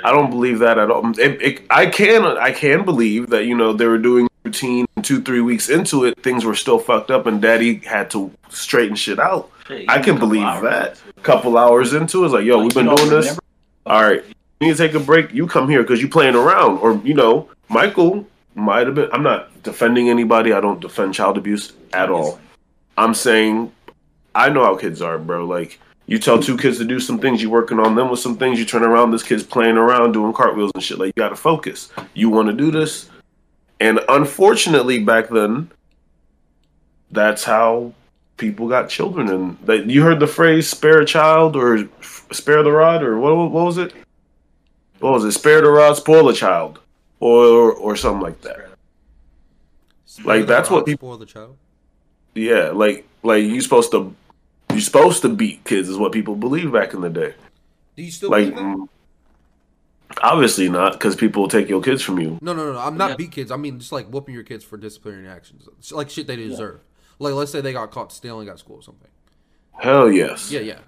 [0.04, 1.08] I don't believe that at all.
[1.18, 5.22] It, it, I can I can believe that you know they were doing routine two
[5.22, 9.18] three weeks into it, things were still fucked up, and Daddy had to straighten shit
[9.18, 9.50] out.
[9.88, 11.00] I can believe that.
[11.16, 13.38] A Couple hours into it, it's like yo, we've been doing this.
[13.87, 14.24] All right,
[14.61, 15.32] you need to take a break.
[15.32, 19.08] You come here because you playing around, or you know, Michael might have been.
[19.12, 20.53] I'm not defending anybody.
[20.53, 22.40] I don't defend child abuse at all.
[22.96, 23.72] I'm saying
[24.35, 25.44] I know how kids are, bro.
[25.44, 28.37] Like you tell two kids to do some things, you working on them with some
[28.37, 28.59] things.
[28.59, 30.98] You turn around, this kid's playing around doing cartwheels and shit.
[30.98, 31.90] Like you got to focus.
[32.14, 33.09] You want to do this,
[33.81, 35.70] and unfortunately, back then,
[37.11, 37.92] that's how
[38.37, 39.29] people got children.
[39.29, 43.37] And that you heard the phrase "spare a child" or "spare the rod" or what?
[43.51, 43.92] What was it?
[45.01, 45.33] What was it?
[45.33, 46.79] "Spare the rod, spoil a child,"
[47.20, 48.71] or or something like that.
[50.25, 51.57] Like, that's what people- spoil the child.
[52.35, 54.14] Yeah, like like you supposed to
[54.70, 57.35] you're supposed to beat kids is what people believe back in the day.
[57.96, 58.62] Do you still Like believe that?
[58.79, 58.88] mm,
[60.22, 62.38] obviously not because people will take your kids from you.
[62.40, 62.79] No, no, no, no.
[62.79, 63.16] I'm not Yeah.
[63.16, 63.51] beat kids.
[63.51, 66.81] I mean just like whooping your kids for disciplinary actions, It's like shit they deserve.
[67.18, 69.09] Like let's say they got caught stealing at school or something.
[69.72, 70.51] Hell yes.
[70.51, 70.79] Yeah, yeah.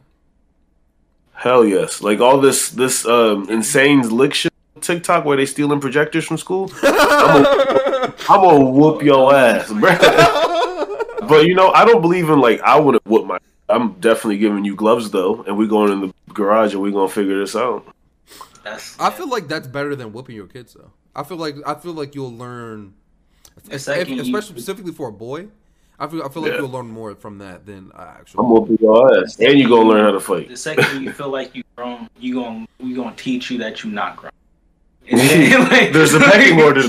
[1.34, 2.00] Hell yes.
[2.00, 6.70] Like all this this um insane lick shit TikTok where they stealing projectors from school.
[6.82, 7.93] I'm gonna,
[8.28, 9.96] I'm gonna whoop your ass, bro.
[11.28, 13.38] but you know, I don't believe in like I would have whoop my.
[13.68, 17.08] I'm definitely giving you gloves though, and we going in the garage and we gonna
[17.08, 17.86] figure this out.
[18.62, 20.90] That's, I feel like that's better than whooping your kids though.
[21.14, 22.94] I feel like I feel like you'll learn,
[23.64, 25.48] The if- second you- especially specifically for a boy.
[25.98, 26.58] I feel I feel like Yeah.
[26.58, 28.46] you'll learn more from that than uh, I'm actual.
[28.46, 30.48] whooping your ass, and you gonna learn how to fight.
[30.48, 33.90] the second you feel like you grown, you gonna we gonna teach you that you
[33.90, 34.32] are not grown.
[35.08, 36.88] And then, like- There's a pecking order.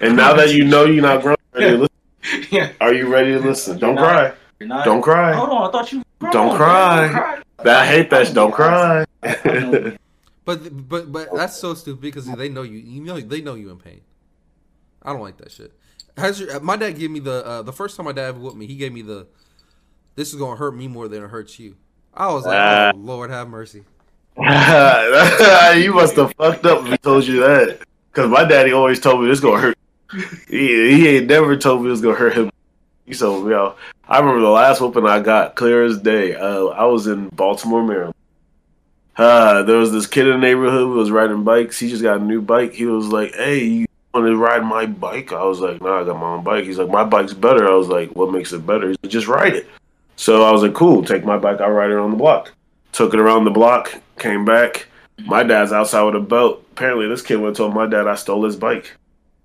[0.00, 1.88] And now that you know you're not grown, ready to
[2.22, 3.78] listen, Yeah, are you ready to listen?
[3.78, 4.66] Don't You're not- cry.
[4.66, 4.84] not.
[4.84, 5.32] Don't cry.
[5.34, 6.02] Hold on, I thought you.
[6.20, 6.32] Grown.
[6.32, 7.42] Don't cry.
[7.64, 8.26] I hate that.
[8.26, 8.34] shit.
[8.34, 9.04] Don't cry.
[10.46, 12.76] But but but that's so stupid because they know you.
[12.78, 14.02] You know they know you in pain.
[15.02, 15.72] I don't like that shit.
[16.18, 18.66] Has your, my dad gave me the uh, the first time my dad whooped me?
[18.66, 19.26] He gave me the.
[20.16, 21.76] This is gonna hurt me more than it hurts you.
[22.12, 22.92] I was like, Ah.
[22.94, 23.84] oh, Lord have mercy.
[24.36, 27.78] you must have fucked up if he told you that.
[28.12, 29.73] Because my daddy always told me this gonna hurt.
[30.48, 32.50] He, he ain't never told me it was gonna hurt him.
[33.06, 33.74] He told me, yo,
[34.08, 36.34] I remember the last whooping I got, clear as day.
[36.34, 38.14] Uh, I was in Baltimore, Maryland.
[39.16, 41.78] Uh, there was this kid in the neighborhood who was riding bikes.
[41.78, 42.72] He just got a new bike.
[42.72, 45.32] He was like, hey, you want to ride my bike?
[45.32, 46.64] I was like, nah, I got my own bike.
[46.64, 47.68] He's like, my bike's better.
[47.68, 48.88] I was like, what makes it better?
[48.88, 49.68] He's like, just ride it.
[50.16, 52.52] So I was like, cool, take my bike, I'll ride it on the block.
[52.92, 54.86] Took it around the block, came back.
[55.26, 56.64] My dad's outside with a belt.
[56.72, 58.96] Apparently, this kid went told my dad I stole his bike.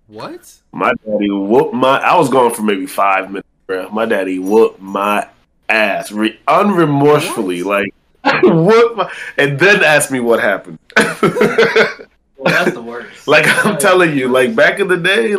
[0.10, 0.52] What?
[0.72, 2.00] My daddy whooped my.
[2.00, 3.90] I was gone for maybe five minutes, bro.
[3.90, 5.28] My daddy whooped my
[5.70, 7.94] ass, re- unremorsefully, like
[8.44, 10.80] whooped my, and then asked me what happened.
[10.98, 11.08] Well,
[12.46, 13.28] that's the worst.
[13.28, 15.36] like I'm telling you, like back in the day,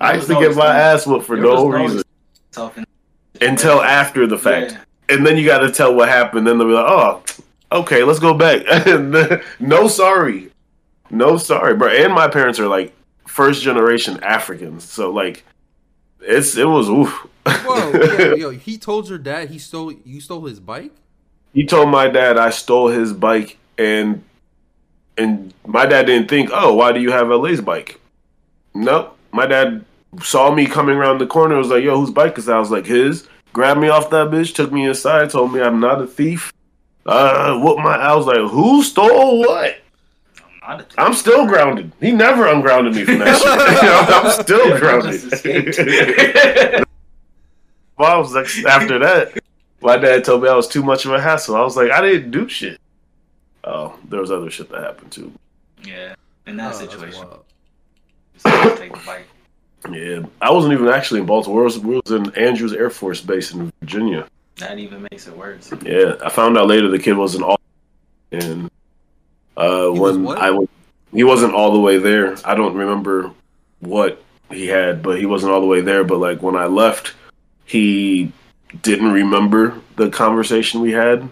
[0.00, 2.02] I used to get my ass whooped for There no reason
[3.40, 4.72] until after the fact.
[4.72, 5.16] Yeah.
[5.16, 6.48] and then you got to tell what happened.
[6.48, 7.22] Then they'll be like, "Oh,
[7.70, 8.64] okay, let's go back."
[9.60, 10.50] no, sorry,
[11.10, 11.88] no, sorry, bro.
[11.90, 12.92] And my parents are like
[13.28, 15.44] first generation Africans, so like
[16.20, 17.26] it's it was oof.
[17.46, 20.92] Whoa, yo, yo, he told your dad he stole you stole his bike?
[21.52, 24.22] he told my dad I stole his bike, and
[25.16, 28.00] and my dad didn't think, "Oh, why do you have a LA's bike?"
[28.74, 29.84] Nope, my dad
[30.22, 31.56] saw me coming around the corner.
[31.56, 34.28] Was like, "Yo, whose bike is that?" I was like, "His." Grabbed me off that
[34.28, 36.52] bitch, took me inside, told me I'm not a thief.
[37.06, 37.96] Uh, what my?
[37.96, 39.78] I was like, "Who stole what?"
[40.68, 41.92] Not a- I'm still grounded.
[42.00, 43.48] He never ungrounded me from that shit.
[44.12, 44.68] I'm still
[45.32, 46.84] Just grounded.
[47.98, 49.40] Well, I was like, after that,
[49.80, 51.56] my dad told me I was too much of a hassle.
[51.56, 52.78] I was like, I didn't do shit.
[53.64, 55.32] Oh, there was other shit that happened too.
[55.84, 56.14] yeah,
[56.46, 57.44] in that Oh, situation, wild.
[58.34, 59.26] just take the bike.
[59.90, 61.62] Yeah, I wasn't even actually in Baltimore.
[61.62, 64.28] I was, we was in Andrews Air Force Base in Virginia.
[64.58, 65.72] That even makes it worse.
[65.82, 67.58] Yeah, I found out later the kid was an all,
[68.30, 68.70] and
[69.58, 70.38] uh, He was when what?
[70.38, 70.68] I was,
[71.12, 72.36] he wasn't all the way there.
[72.44, 73.30] I don't remember
[73.80, 76.04] what he had, but he wasn't all the way there.
[76.04, 77.14] But like when I left,
[77.64, 78.32] he
[78.82, 81.28] didn't remember the conversation we had,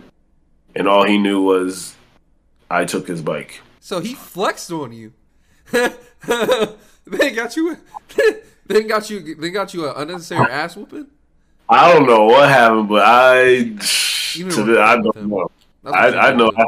[0.74, 1.94] and all he knew was
[2.70, 3.60] I took his bike.
[3.80, 5.12] So he flexed on you.
[5.70, 7.76] they got you.
[8.66, 9.34] they got you.
[9.36, 11.06] They got you an unnecessary ass whooping.
[11.68, 13.74] I don't know what happened, but I,
[14.34, 15.50] the, I don't know.
[15.82, 16.50] That's what you I, I know.
[16.56, 16.64] I,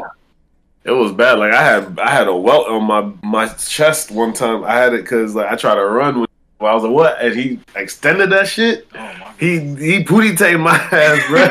[0.83, 1.39] it was bad.
[1.39, 4.63] Like I had I had a welt on my my chest one time.
[4.63, 6.21] I had it because like I tried to run.
[6.21, 6.29] With,
[6.61, 8.87] I was like, "What?" And he extended that shit.
[8.93, 11.47] Oh my He he pooty tamed my ass, bro.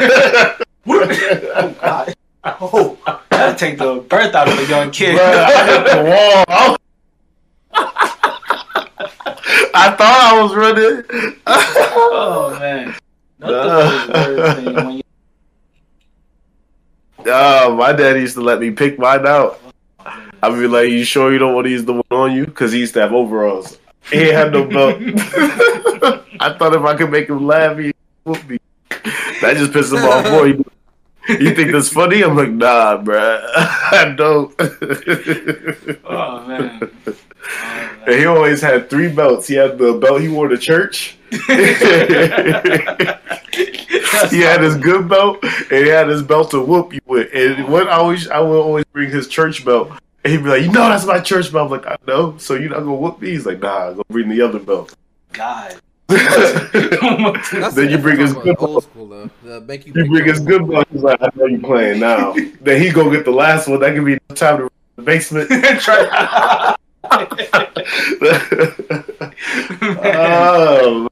[1.56, 2.14] oh god.
[2.44, 2.98] Oh,
[3.30, 5.18] that'll take the birth out of a young kid.
[5.18, 6.44] Bruh, I hit the wall.
[6.48, 6.78] I was-
[9.74, 11.04] I thought I was running.
[11.46, 12.94] oh man.
[13.38, 15.02] Nothing was worse than when you
[17.26, 19.60] Oh, my dad used to let me pick mine out.
[20.42, 22.72] I'd be like, "You sure you don't want to use the one on you?" Because
[22.72, 23.78] he used to have overalls.
[24.10, 24.96] He had no belt.
[26.40, 27.92] I thought if I could make him laugh, he
[28.24, 28.58] would me.
[29.40, 30.46] That just pissed him off more.
[30.46, 30.64] You,
[31.28, 32.22] you think that's funny?
[32.22, 33.40] I'm like, nah, bruh.
[33.54, 34.54] I don't.
[36.04, 36.90] Oh man.
[37.50, 39.46] Oh, And he always had three belts.
[39.46, 41.16] He had the belt he wore to church.
[41.30, 41.36] he
[44.40, 47.28] had his good belt, and he had his belt to whoop you with.
[47.34, 49.90] And what I always, I would always bring his church belt.
[50.24, 52.54] And he'd be like, "You know, that's my church belt." I'm like, "I know." So
[52.54, 53.30] you're not gonna whoop me?
[53.30, 54.94] He's like, "Nah, go bring the other belt."
[55.32, 55.76] God.
[56.08, 58.84] Then you bring his good old belt.
[58.84, 59.30] school though.
[59.44, 60.86] The make you You bring his good belt.
[60.90, 62.32] He's like, "I know you playing now."
[62.62, 63.80] then he go get the last one.
[63.80, 65.50] That could be enough time to run to the basement.
[69.80, 71.08] Oh,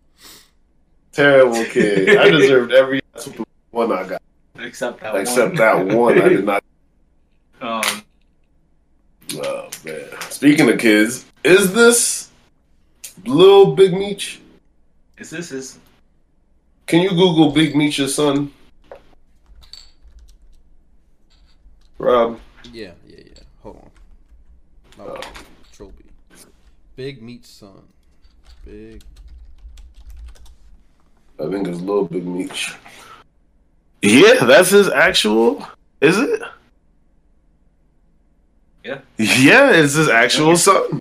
[1.13, 2.17] terrible kid.
[2.17, 3.01] I deserved every
[3.71, 4.23] one I got,
[4.59, 5.23] Except that one.
[5.23, 5.57] except one.
[5.89, 6.63] that one I did not.
[7.59, 8.03] Um,
[9.39, 10.05] Oh man!
[10.29, 12.31] Speaking of kids, is this
[13.25, 14.41] little Big Meech?
[15.17, 15.79] is this his?
[16.87, 18.53] Can you Google Big Meech's son?
[21.99, 22.39] Rob,
[22.73, 23.43] Yeah, yeah, yeah.
[23.63, 23.91] Hold
[24.99, 25.07] on.
[25.09, 25.21] Oh,
[25.77, 25.93] Control
[26.97, 27.83] Big Meech Son.
[28.65, 29.03] Big.
[31.39, 32.75] I think it's Little Big Meech.
[34.01, 35.67] Yeah, that's his actual.
[36.01, 36.41] Is it?
[38.85, 39.01] Yeah.
[39.19, 40.99] Yeah, it's his actual son.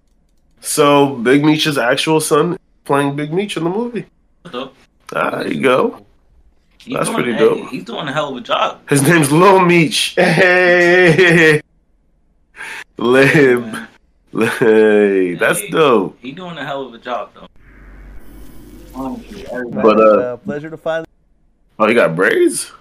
[0.60, 4.08] So Big Meech's actual son playing Big Meech in the movie.
[4.52, 4.76] Dope.
[5.16, 6.06] Ah, there you go.
[6.80, 7.70] He's That's doing, pretty hey, dope.
[7.70, 8.82] He's doing a hell of a job.
[8.90, 10.16] His name's Lil Meech.
[10.18, 11.62] Hey,
[12.98, 13.88] Lib.
[14.36, 14.48] Man.
[14.60, 15.70] Hey, that's Hey.
[15.70, 16.18] dope.
[16.22, 17.48] He doing a hell of a job though.
[18.94, 21.06] Honestly, But uh, pleasure to finally.
[21.80, 22.72] oh, he got braids.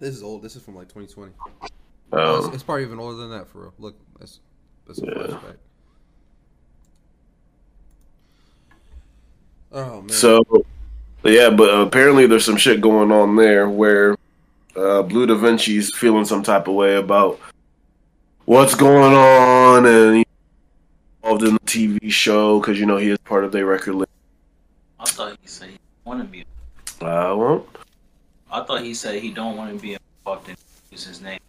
[0.00, 0.42] This is old.
[0.42, 1.32] This is from like 2020.
[2.12, 3.74] Oh, it's, Oh, it's probably even older than that for real.
[3.78, 4.40] Look, that's
[4.86, 5.12] that's a Yeah.
[5.12, 5.56] flashback.
[9.72, 10.08] Oh man.
[10.10, 10.44] so
[11.24, 14.16] yeah, but apparently there's some shit going on there where
[14.76, 17.40] uh, Bleu DaVinci's feeling some type of way about
[18.44, 20.23] what's going on and he's
[21.34, 24.08] involved in the TV show because you know he is part of their record label.
[24.98, 26.44] I thought he said he want to be.
[27.00, 27.66] I won't.
[28.50, 30.56] I thought he said he don't want to be involved in
[30.90, 31.40] use his name.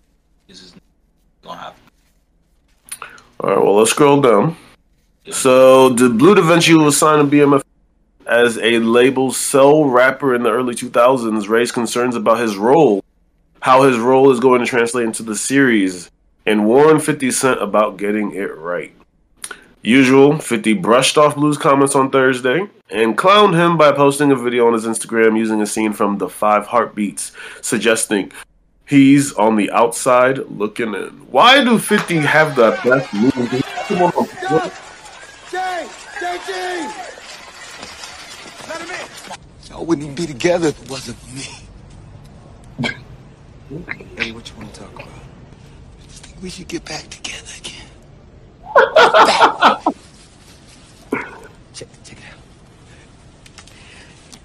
[0.48, 0.82] Use his name.
[1.44, 1.82] Gonna happen.
[3.40, 4.58] All right, well let's scroll down.
[5.32, 7.64] So, the Bleu DaVinci was signed to BMF
[8.28, 13.04] as a label cell rapper in the early 2000s, raised concerns about his role,
[13.60, 16.12] how his role is going to translate into the series,
[16.46, 18.94] and warned 50 Cent about getting it right.
[19.86, 24.66] Usual, 50 brushed off Bleu's comments on Thursday and clowned him by posting a video
[24.66, 28.32] on his Instagram using a scene from The Five Heartbeats, suggesting
[28.88, 31.10] he's on the outside looking in.
[31.30, 33.62] Why do 50 have the best movie?
[33.88, 34.26] Come on,
[35.52, 35.88] Jay!
[36.20, 36.90] Jay
[38.68, 39.06] Let him in!
[39.70, 41.44] Y'all wouldn't even be together if it wasn't for me.
[44.18, 45.08] hey, what you want to talk about?
[45.08, 47.75] I just think we should get back together again
[51.74, 52.24] check, check it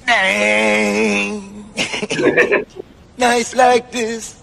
[0.06, 2.66] out.
[3.18, 4.42] nice like this.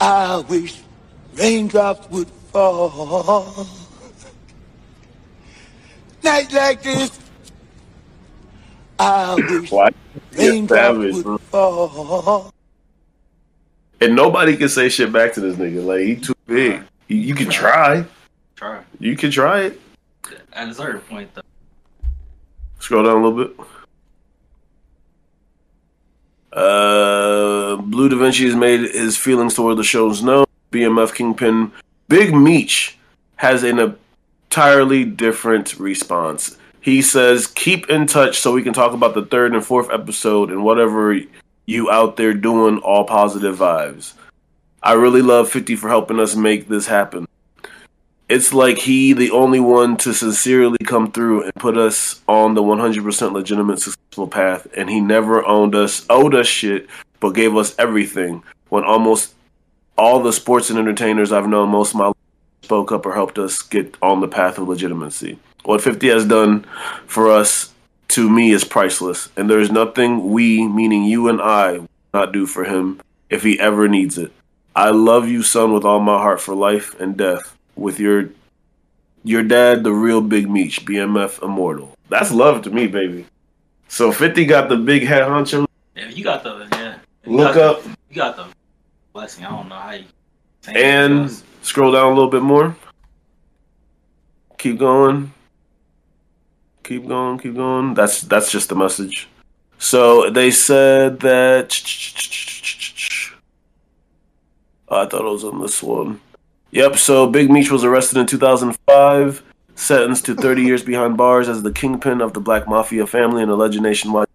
[0.00, 0.80] I wish
[1.34, 3.66] raindrops would fall.
[6.22, 7.18] Night like this.
[8.98, 9.72] I wish
[10.36, 12.52] raindrops would fall.
[14.00, 15.84] And nobody can say shit back to this nigga.
[15.84, 16.82] Like he too big.
[17.08, 18.04] You can try.
[18.60, 18.82] Try.
[18.98, 19.80] You can try it.
[20.52, 21.40] At a certain point, though.
[22.78, 23.66] Scroll down a little bit.
[26.52, 30.44] Uh, Bleu DaVinci has made his feelings toward the shows known.
[30.72, 31.72] BMF Kingpin
[32.08, 32.98] Big Meech
[33.36, 33.96] has an
[34.50, 36.58] entirely different response.
[36.82, 40.50] He says, "Keep in touch so we can talk about the third and fourth episode
[40.50, 41.18] and whatever
[41.64, 42.76] you out there doing.
[42.80, 44.12] All positive vibes.
[44.82, 47.26] I really love 50 for helping us make this happen.
[48.30, 52.62] It's like he the only one to sincerely come through and put us on the
[52.62, 56.86] 100% legitimate successful path and he never owned us owed us shit
[57.18, 59.34] but gave us everything when almost
[59.98, 62.16] all the sports and entertainers I've known most of my life
[62.62, 65.40] spoke up or helped us get on the path of legitimacy.
[65.64, 66.64] What 50 has done
[67.08, 67.72] for us
[68.10, 72.32] to me is priceless and there is nothing we meaning you and I will not
[72.32, 74.30] do for him if he ever needs it.
[74.76, 78.30] I love you son with all my heart for life and death with your
[79.22, 81.94] your dad, the real Big Meech, BMF Immortal.
[82.08, 83.26] That's love to me, baby.
[83.88, 85.66] So 50 got the big head honcho.
[85.96, 86.98] Yeah, you got the yeah.
[87.26, 88.46] You Look up The, you got the
[89.12, 89.44] blessing.
[89.44, 90.04] I don't know how you.
[90.68, 91.30] and
[91.62, 92.76] scroll down a little bit more.
[94.58, 95.32] Keep going.
[96.84, 97.94] Keep going, keep going.
[97.94, 99.28] That's that's just the message.
[99.78, 101.72] So they said that
[104.88, 106.20] I thought it was on this one.
[106.72, 109.42] Yep, so Big Meech was arrested in 2005,
[109.74, 113.50] sentenced to 30 years behind bars as the kingpin of the Black Mafia family and
[113.50, 114.28] alleged nationwide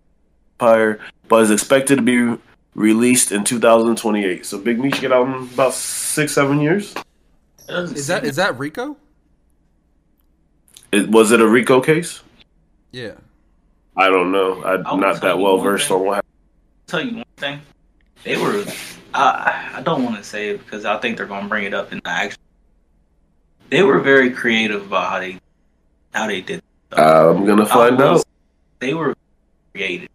[0.60, 2.42] empire, but is expected to be
[2.74, 4.46] released in 2028.
[4.46, 6.94] So Big Meech get out in about six, seven years.
[7.70, 8.98] Is that seem- is that Rico?
[10.92, 12.22] It, was it a RICO case?
[12.92, 13.14] Yeah.
[13.98, 14.64] I don't know.
[14.64, 16.32] I'm not that well versed on what happened.
[16.88, 17.62] tell you one thing.
[18.24, 18.66] They were.
[19.16, 21.92] I I don't want to say it because I think they're gonna bring it up
[21.92, 22.40] in the action.
[23.70, 25.40] They were very creative about how they
[26.14, 26.62] how they did.
[26.92, 27.00] stuff.
[27.00, 28.26] I'm gonna find was- out.
[28.80, 29.16] They were
[29.74, 30.10] creative,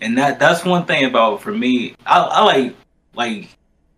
[0.00, 1.94] and that that's one thing about for me.
[2.06, 2.74] I, I like
[3.14, 3.48] like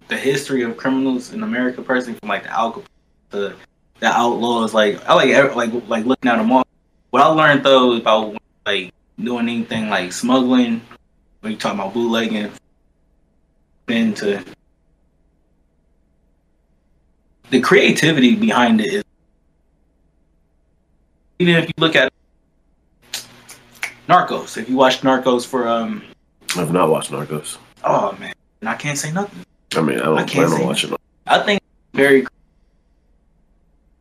[0.09, 2.85] the history of criminals in America, personally, from like the Al Capone
[3.33, 3.57] to
[4.01, 4.73] the outlaws.
[4.73, 6.65] Like I like like like looking at them all.
[7.11, 10.81] What I learned though about like doing anything like smuggling,
[11.41, 12.51] when you talking about bootlegging,
[13.89, 14.43] into
[17.51, 19.05] the creativity behind it is
[21.39, 22.13] even if you look at
[24.09, 26.03] Narcos, if you watch Narcos for um
[26.57, 27.59] I've not watched Narcos.
[27.85, 29.45] oh man, and I can't say nothing.
[29.77, 31.01] I mean, I don't I plan on watching it.
[31.27, 31.61] I think
[31.93, 32.27] very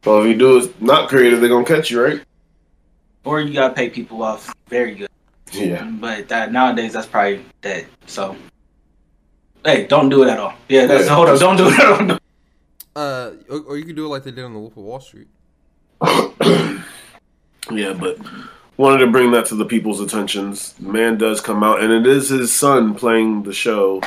[0.05, 2.21] Well, if you do it not creative, they're gonna catch you, right?
[3.25, 5.09] or you gotta pay people off very good.
[5.53, 5.83] Yeah.
[5.85, 7.87] But that nowadays that's probably dead.
[8.05, 8.35] So
[9.65, 10.53] hey, don't do it at all.
[10.69, 12.17] Yeah, that's Yeah, hold up, don't do it at all.
[12.95, 14.99] Uh, or, or you could do it like they did on the Wolf of Wall
[14.99, 15.27] Street.
[17.71, 18.17] Yeah, but
[18.77, 20.77] wanted to bring that to the people's attentions.
[20.79, 24.01] Man does come out, and it is his son playing the show.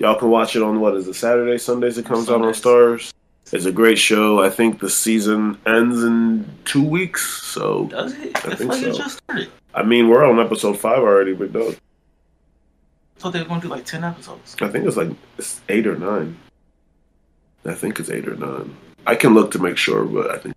[0.00, 1.96] Y'all can watch it on what is it Saturday, Sundays?
[1.96, 2.56] It comes out on Sundays.
[2.58, 3.14] Stars.
[3.52, 4.42] It's a great show.
[4.42, 7.42] I think the season ends in two weeks.
[7.44, 8.36] So Does it?
[8.44, 8.98] I It's think like it so.
[8.98, 9.48] just started.
[9.74, 11.72] I mean, we're on episode five already, but no,
[13.18, 14.54] I thought they were gonna do like ten episodes.
[14.60, 16.38] I think it's like it's eight or nine.
[17.64, 18.76] I think it's eight or nine.
[19.08, 20.54] I can look to make sure, but I think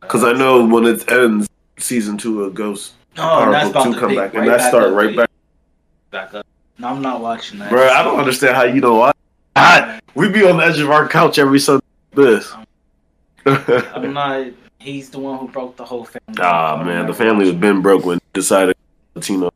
[0.00, 3.84] because I know when it ends, season two of Ghost Oh, Power that's Book about
[3.84, 5.30] two to come back, and right that start up, right back.
[6.10, 6.46] back up.
[6.78, 7.70] No, I'm not watching that.
[7.70, 9.12] Bro, I don't understand how you know why.
[9.54, 11.84] God, we be on the edge of our couch every Sunday.
[12.12, 12.52] This.
[13.46, 14.48] I'm not.
[14.80, 16.40] He's the one who broke the whole family.
[16.40, 18.76] ah man, the family was been broke when decided
[19.14, 19.50] Latino.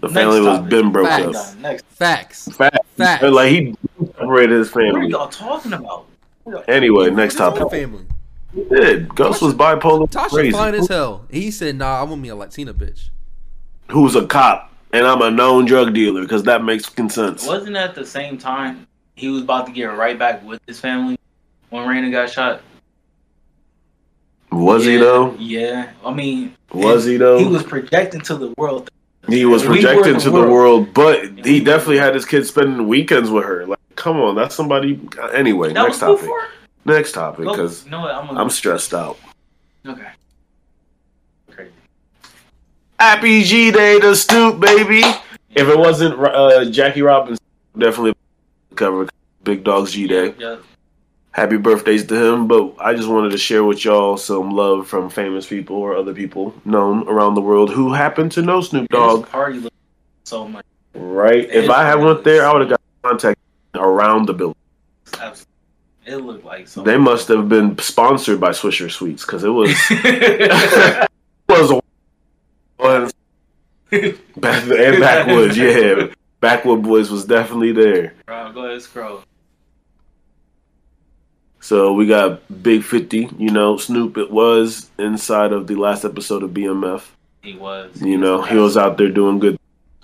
[0.00, 0.70] The Next family was topic.
[0.70, 1.36] been broke Facts.
[1.52, 1.58] up.
[1.58, 2.48] Next, Facts.
[2.48, 2.78] Fact.
[2.96, 3.22] Facts.
[3.22, 3.76] Like he
[4.16, 4.92] separated his family.
[4.92, 6.06] what are y'all talking about?
[6.68, 7.70] Anyway, next topic.
[7.70, 8.04] family.
[8.54, 9.14] He did.
[9.14, 10.10] Ghost was bipolar.
[10.10, 10.50] Tasha crazy.
[10.52, 11.26] fine as hell.
[11.30, 13.10] He said, "Nah, I want be a Latina bitch."
[13.90, 17.46] Who's a cop and I'm a known drug dealer because that makes sense.
[17.46, 18.86] Wasn't at the same time
[19.16, 21.18] he was about to get right back with his family
[21.68, 22.62] when Raina got shot?
[24.50, 25.34] Was he though?
[25.38, 27.38] Yeah, I mean, Was he though?
[27.38, 28.90] He was projecting to the world.
[29.30, 30.50] He was We were projecting the to the world.
[30.52, 33.66] world, but he definitely had his kids spending weekends with her.
[33.66, 35.00] Like, come on, that's somebody.
[35.32, 36.20] Anyway, That next was topic.
[36.22, 36.46] before.
[36.84, 38.14] Next topic, because you know what?
[38.14, 39.18] I'm, I'm stressed out.
[39.86, 40.08] Okay.
[41.50, 41.70] Crazy.
[42.98, 45.02] Happy G Day to Snoop, baby.
[45.54, 47.44] If it wasn't uh, Jackie Robinson,
[47.76, 48.14] definitely
[48.76, 49.08] cover
[49.44, 50.34] Big Dog's G Day.
[50.38, 50.56] Yeah.
[51.32, 52.48] Happy birthdays to him.
[52.48, 56.14] But I just wanted to share with y'all some love from famous people or other
[56.14, 59.28] people known around the world who happen to know Snoop Dogg.
[59.28, 59.76] party looked
[60.24, 60.64] so much.
[60.94, 61.48] Right?
[61.48, 63.38] If I had went there, I would have got contact
[63.74, 64.56] around the building.
[65.14, 65.46] Absolutely.
[66.06, 66.82] It looked like so.
[66.82, 69.68] They must have been sponsored by Swisher Sweets because it was
[71.48, 71.80] was a
[74.36, 76.06] back and backwoods, yeah.
[76.40, 78.14] Backwood Boys was definitely there.
[78.26, 79.22] Bro, go ahead, scroll.
[81.60, 84.16] So we got Big Fifty, you know, Snoop.
[84.16, 87.02] It was inside of the last episode of BMF.
[87.42, 88.00] He was.
[88.00, 89.58] You know, he was out there doing good.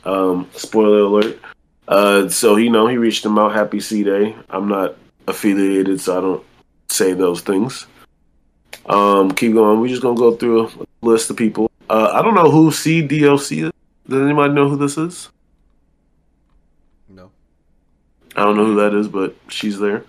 [0.05, 1.41] Um, spoiler alert.
[1.89, 3.55] Uh, so you know, he reached him out.
[3.55, 4.37] Happy C Day.
[4.51, 4.97] I'm not
[5.27, 6.45] affiliated, so I don't
[6.89, 7.87] say those things.
[8.87, 9.81] Um, keep going.
[9.81, 11.71] We're just gonna go through a list of people.
[11.89, 13.73] Uh, I don't know who CDOC is.
[14.09, 15.31] Does anybody know who this is?
[17.09, 17.31] No.
[18.37, 20.05] I don't know who that is, but she's there.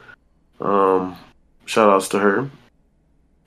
[0.60, 1.16] Um,
[1.68, 2.50] shout outs to her.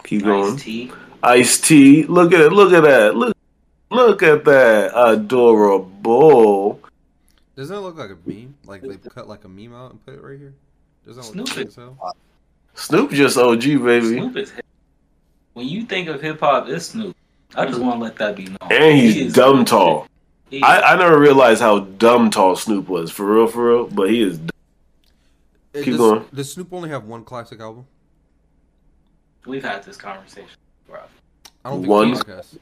[0.05, 0.55] Keep going.
[0.55, 0.93] Ice T.
[1.23, 2.05] Ice T.
[2.05, 2.53] Look at it.
[2.53, 3.17] Look at that.
[3.17, 3.37] Look.
[3.91, 4.93] Look at that.
[4.95, 6.81] Adorable.
[7.57, 8.55] Doesn't it look like a meme?
[8.65, 10.55] Like they cut like a meme out and put it right here?
[11.07, 11.73] Doesn't that look Snoop like it.
[11.73, 11.97] so?
[12.75, 14.51] Snoop just OG baby, Snoop is.
[14.53, 14.65] hip.
[15.55, 17.17] When you think of hip hop, it's Snoop.
[17.57, 18.59] I just want to let that be known.
[18.71, 20.07] and he's is- dumb tall.
[20.49, 23.87] he I, I never realized how dumb tall Snoop was for real, for real.
[23.89, 24.39] But he is.
[24.39, 24.51] dumb.
[25.75, 26.25] Keep does, going.
[26.33, 27.87] Does Snoop only have one classic album?
[29.47, 30.49] We've had this conversation,
[30.89, 31.01] bro.
[31.65, 32.11] I don't think One?
[32.13, 32.59] it's a podcast.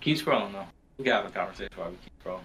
[0.00, 0.66] Keep scrolling though.
[0.98, 2.40] We can have a conversation while we keep scrolling.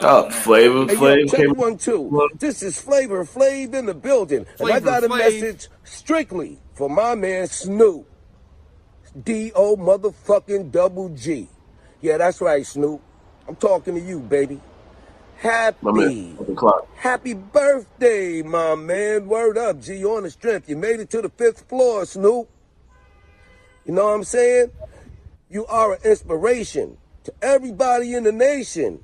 [0.00, 0.32] Oh, oh, man.
[0.42, 1.54] Flavor Hey, yo, Flav check came.
[1.54, 2.28] one, two.
[2.38, 4.46] This is Flavor Flav in the building.
[4.60, 5.18] and I got a Flav.
[5.18, 8.06] message strictly for my man Snoop.
[9.24, 11.48] D-O motherfucking double G.
[12.02, 13.00] Yeah, that's right, Snoop.
[13.48, 14.60] I'm talking to you, baby.
[15.38, 16.88] Happy, on the clock.
[16.96, 19.26] happy birthday, my man.
[19.26, 19.96] Word up, G.
[19.96, 20.68] You on the strength.
[20.68, 22.48] You made it to the fifth floor, Snoop.
[23.84, 24.72] You know what I'm saying?
[25.50, 29.00] You are an inspiration to everybody in the nation.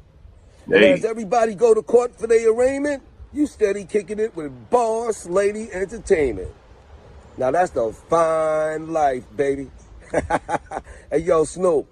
[0.68, 3.02] Hey, as everybody go to court for their arraignment,
[3.32, 6.50] you steady kicking it with Boss Lady Entertainment.
[7.36, 9.70] Now that's the fine life, baby.
[11.10, 11.86] hey, yo, Snoop.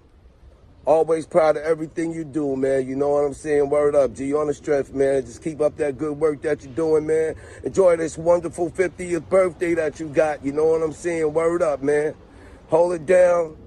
[0.85, 2.87] Always proud of everything you do, man.
[2.87, 3.69] You know what I'm saying?
[3.69, 4.25] Word up, G.
[4.25, 5.25] You on the strength, man.
[5.25, 7.35] Just keep up that good work that you're doing, man.
[7.63, 10.43] Enjoy this wonderful 50th birthday that you got.
[10.43, 11.33] You know what I'm saying?
[11.33, 12.15] Word up, man.
[12.69, 13.57] Hold it down.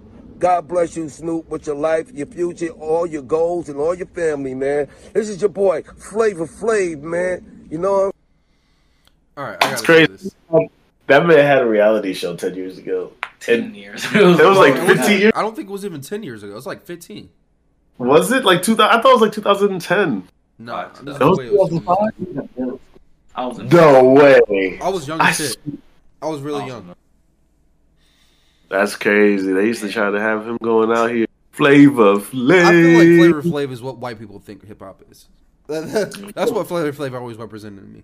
[0.40, 4.08] God bless you, Snoop, with your life, your future, all your goals, and all your
[4.08, 4.88] family, man.
[5.12, 7.68] This is your boy, Flavor Flav, man.
[7.70, 8.16] You know what
[9.36, 10.30] All right, I It's gotta crazy.
[11.08, 11.20] Say this.
[11.20, 13.12] that man had a reality show ten years ago.
[13.40, 14.04] Ten years.
[14.14, 15.32] It was like Well, it 15 years.
[15.34, 16.52] I don't think it was even ten years ago.
[16.52, 17.30] It was like fifteen.
[17.98, 18.80] Was it like 2000?
[18.98, 20.28] I thought it was like 2010.
[20.58, 21.72] No, Fuck, no way was
[23.36, 24.78] I was No way.
[24.80, 25.56] I was young I as shit.
[26.22, 26.88] I was really I was young.
[26.88, 26.94] in-
[28.68, 29.52] That's crazy.
[29.52, 31.26] They used to try to have him going out here.
[31.52, 32.64] Flavor Flav.
[32.64, 35.28] I feel like Flavor Flav is what white people think hip hop is.
[35.66, 38.02] That's what Flavor Flav always represented to me.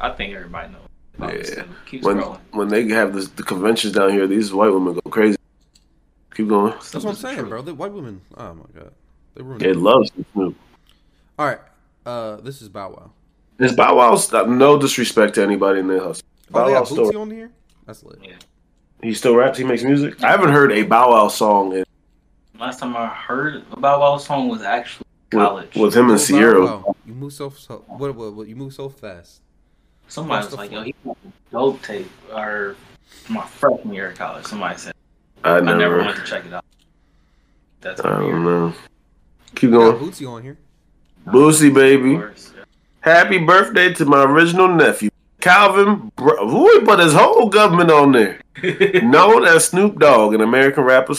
[0.00, 0.87] I think everybody knows.
[1.18, 1.44] About Yeah.
[1.44, 2.04] Snoop.
[2.04, 2.38] When scrolling.
[2.52, 5.36] when they have this, the conventions down here, these white women go crazy.
[6.34, 6.72] Keep going.
[6.72, 7.62] That's what I'm saying, bro.
[7.62, 8.20] The white women.
[8.36, 8.92] Oh my god,
[9.34, 9.76] they ruined They it.
[9.76, 10.56] love Snoop.
[11.38, 11.58] All right,
[12.06, 13.10] uh, this is Bow Wow.
[13.58, 16.24] Is Bow Wow's no disrespect to anybody in the hustle.
[16.50, 17.50] Oh, Bow they Wow got still Bootsy on here.
[17.86, 18.18] That's lit.
[18.22, 18.34] Yeah.
[19.02, 19.58] he still raps.
[19.58, 20.22] He makes music.
[20.22, 21.84] I haven't heard a Bow Wow song in,
[22.58, 25.74] Last time I heard about Wow's song was actually with, college.
[25.74, 26.64] with him and Oh, Bow Sierra.
[26.64, 26.96] Wow.
[27.04, 28.46] You move so, so what, what, what?
[28.48, 29.40] You move so fast.
[30.08, 30.78] Somebody What's was like, fuck?
[30.78, 32.76] "Yo, he got a dope tape." Or
[33.28, 34.94] my freshman year of college, somebody said.
[35.44, 35.78] I I never.
[35.78, 36.64] never went to check it out.
[37.80, 38.32] That's I weird.
[38.32, 38.72] don't know.
[39.54, 40.10] Keep You got going.
[40.10, 40.56] Bootsy on here.
[41.26, 42.14] Boosie Of baby.
[42.16, 42.52] course.
[43.00, 46.10] Happy birthday to my original nephew, Calvin.
[46.16, 48.40] Br- Who he put his whole government on there?
[49.02, 51.14] Known as Snoop Dogg, an American rapper,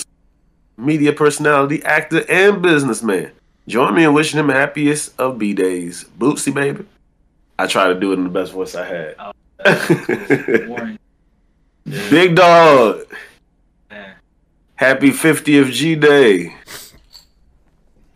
[0.77, 3.31] media personality, actor, and businessman.
[3.67, 6.03] Join me in wishing him the happiest of B days.
[6.17, 6.85] Bootsy baby.
[7.59, 9.15] I try to do it in the best voice I had.
[10.69, 10.97] Warren,
[11.85, 13.01] Big dog.
[13.89, 14.15] man.
[14.75, 16.55] Happy 50th G Day.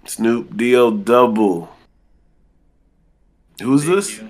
[0.06, 0.92] Snoop D.O.
[0.92, 1.70] Double.
[3.62, 4.18] Who's Big this?
[4.20, 4.30] U.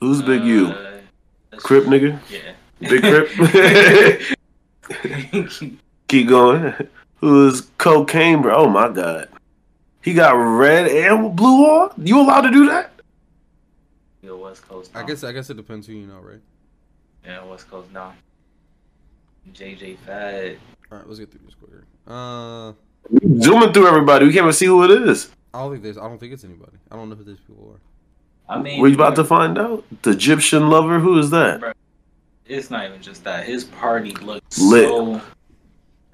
[0.00, 0.66] Who's Big U?
[0.66, 0.72] Uh,
[1.50, 2.18] that's- Crip nigga?
[2.28, 2.52] Yeah.
[2.80, 3.30] Big Crip?
[6.08, 6.74] Keep going.
[7.20, 8.54] Who's cocaine, bro?
[8.54, 9.28] Oh my god.
[10.02, 11.90] He got red and blue on?
[11.96, 12.90] You allowed to do that?
[14.26, 14.90] Yo, West Coast.
[14.92, 16.40] I guess I guess it depends who you know, right?
[17.24, 18.12] Yeah, West Coast now.
[19.52, 20.58] JJ Fad.
[20.90, 21.84] All right, let's get through this quicker.
[22.08, 22.72] Uh,
[23.40, 24.26] Zooming through everybody.
[24.26, 25.30] We can't even see who it is.
[25.54, 25.96] I don't think there's.
[25.96, 26.76] I don't think it's anybody.
[26.90, 28.52] I don't know who these people are.
[28.56, 29.84] I mean, we're about to find out.
[30.02, 30.98] The Egyptian lover.
[30.98, 31.76] Who is that?
[32.46, 33.46] It's not even just that.
[33.46, 34.88] His party looks Lit.
[34.88, 35.20] so.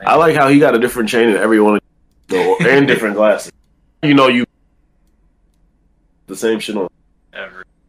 [0.04, 1.82] I like how he got a different chain in every one of
[2.28, 3.52] the and different glasses.
[4.02, 4.44] You know, you
[6.26, 6.88] the same shit on.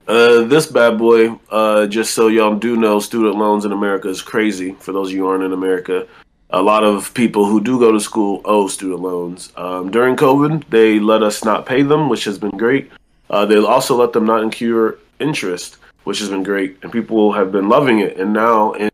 [0.07, 4.21] Uh, this bad boy, uh, just so y'all do know, student loans in America is
[4.21, 4.73] crazy.
[4.73, 6.07] For those of you aren't in America,
[6.51, 9.51] a lot of people who do go to school owe student loans.
[9.57, 12.91] Um, during COVID, they let us not pay them, which has been great.
[13.31, 17.51] Uh, they also let them not incur interest, which has been great, and people have
[17.51, 18.19] been loving it.
[18.19, 18.91] And now in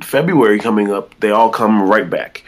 [0.00, 2.42] February coming up, they all come right back,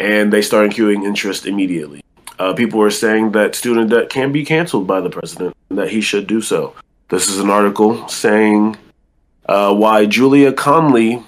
[0.00, 2.01] and they start incurring interest immediately.
[2.42, 5.88] Uh, people are saying that student debt can be canceled by the president and that
[5.88, 6.74] he should do so.
[7.08, 8.76] This is an article saying
[9.46, 11.22] uh, why Julia Conley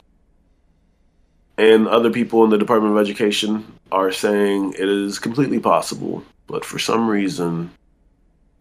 [1.57, 6.65] and other people in the Department of Education are saying it is completely possible, but
[6.65, 7.71] for some reason,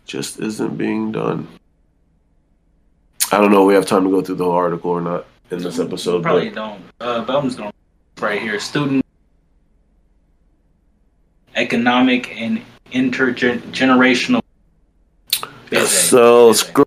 [0.06, 1.48] just isn't being done.
[3.32, 5.26] I don't know if we have time to go through the whole article or not
[5.50, 6.22] in this episode.
[6.22, 6.84] Probably But don't.
[7.00, 7.74] Uh, but I'm just going
[8.20, 8.60] right here.
[8.60, 9.03] Student
[11.64, 12.62] economic and
[12.92, 14.42] intergenerational.
[15.86, 16.86] So scroll.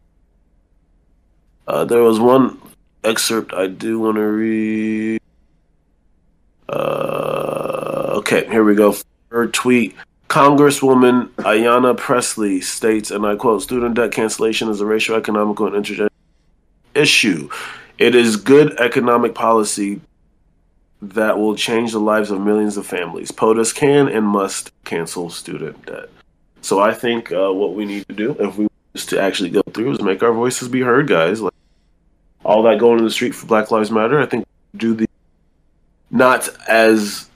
[1.67, 2.61] Uh, there was one
[3.03, 5.21] excerpt I do want to read.
[6.69, 8.95] Uh, okay, here we go.
[9.31, 9.97] Her tweet.
[10.29, 15.77] Congresswoman Ayanna Pressley states, and I quote, student debt cancellation is a racial, economical, and
[15.77, 16.11] intergenerational
[16.95, 17.49] issue.
[17.99, 20.01] It is good economic policy
[21.03, 23.31] that will change the lives of millions of families.
[23.31, 26.09] POTUS can and must cancel student debt.
[26.63, 29.63] So I think uh, what we need to do, if we want to actually go
[29.73, 31.41] through, is make our voices be heard, guys.
[31.41, 31.53] Like
[32.45, 34.21] all that going in the street for Black Lives Matter.
[34.21, 35.09] I think do the
[36.11, 37.29] not as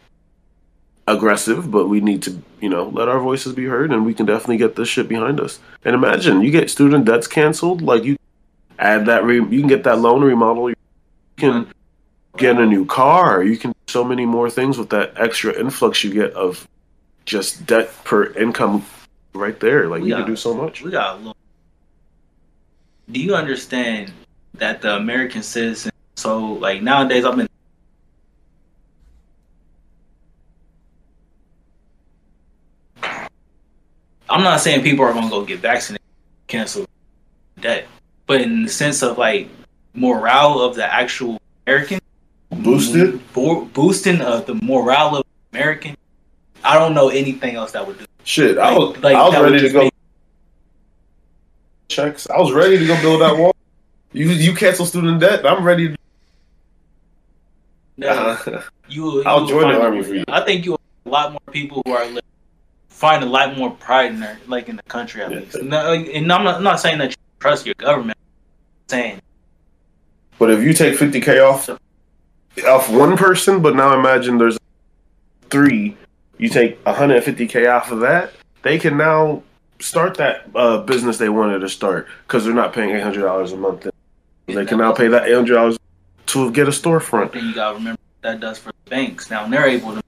[1.06, 4.26] aggressive, but we need to, you know, let our voices be heard, and we can
[4.26, 5.58] definitely get this shit behind us.
[5.84, 8.16] And imagine you get student debts canceled, like you
[8.78, 10.76] add that, re- you can get that loan remodel, you
[11.36, 11.66] can
[12.36, 16.04] get a new car, you can do so many more things with that extra influx
[16.04, 16.66] you get of
[17.26, 18.84] just debt per income
[19.34, 19.88] right there.
[19.88, 20.18] Like you Yeah.
[20.18, 20.82] can do so much.
[20.82, 21.36] We got a little.
[23.10, 24.12] Do you understand
[24.54, 25.90] that the American citizen?
[26.16, 27.48] So like nowadays, I've been.
[34.28, 36.06] I'm not saying people are gonna go get vaccinated,
[36.46, 36.86] cancel
[37.60, 37.86] debt,
[38.26, 39.48] but in the sense of like
[39.94, 41.98] morale of the actual American,
[42.50, 43.20] Boosted?
[43.32, 45.96] bo- boosting of the morale of American.
[46.64, 48.04] I don't know anything else that would do.
[48.24, 49.92] Shit, I was Like- I was ready to go make-
[51.88, 52.28] checks.
[52.28, 53.54] I was ready to go build that wall.
[54.12, 55.46] You you cancel student debt.
[55.46, 55.88] I'm ready.
[55.88, 55.96] To,
[57.96, 58.38] No,
[58.88, 60.24] you, I'll join the army for you.
[60.28, 62.20] I think you a lot more people who are li-
[62.88, 65.38] find a lot more pride in their like in the country at Yeah.
[65.40, 65.62] least.
[65.62, 68.18] No, and I'm not, I'm not saying that you trust your government.
[68.18, 69.20] I'm saying
[70.38, 71.68] but if you take 50k off
[72.64, 74.58] off one person, but now imagine there's
[75.50, 75.96] three,
[76.38, 78.32] you take 150k off of that.
[78.62, 79.42] They can now
[79.78, 83.86] start that uh, business they wanted to start because they're not paying $800 a month.
[84.46, 85.78] They can now pay that $800
[86.26, 87.32] to get a storefront.
[87.32, 89.30] then you gotta remember what that does for the banks.
[89.30, 90.02] Now they're able to.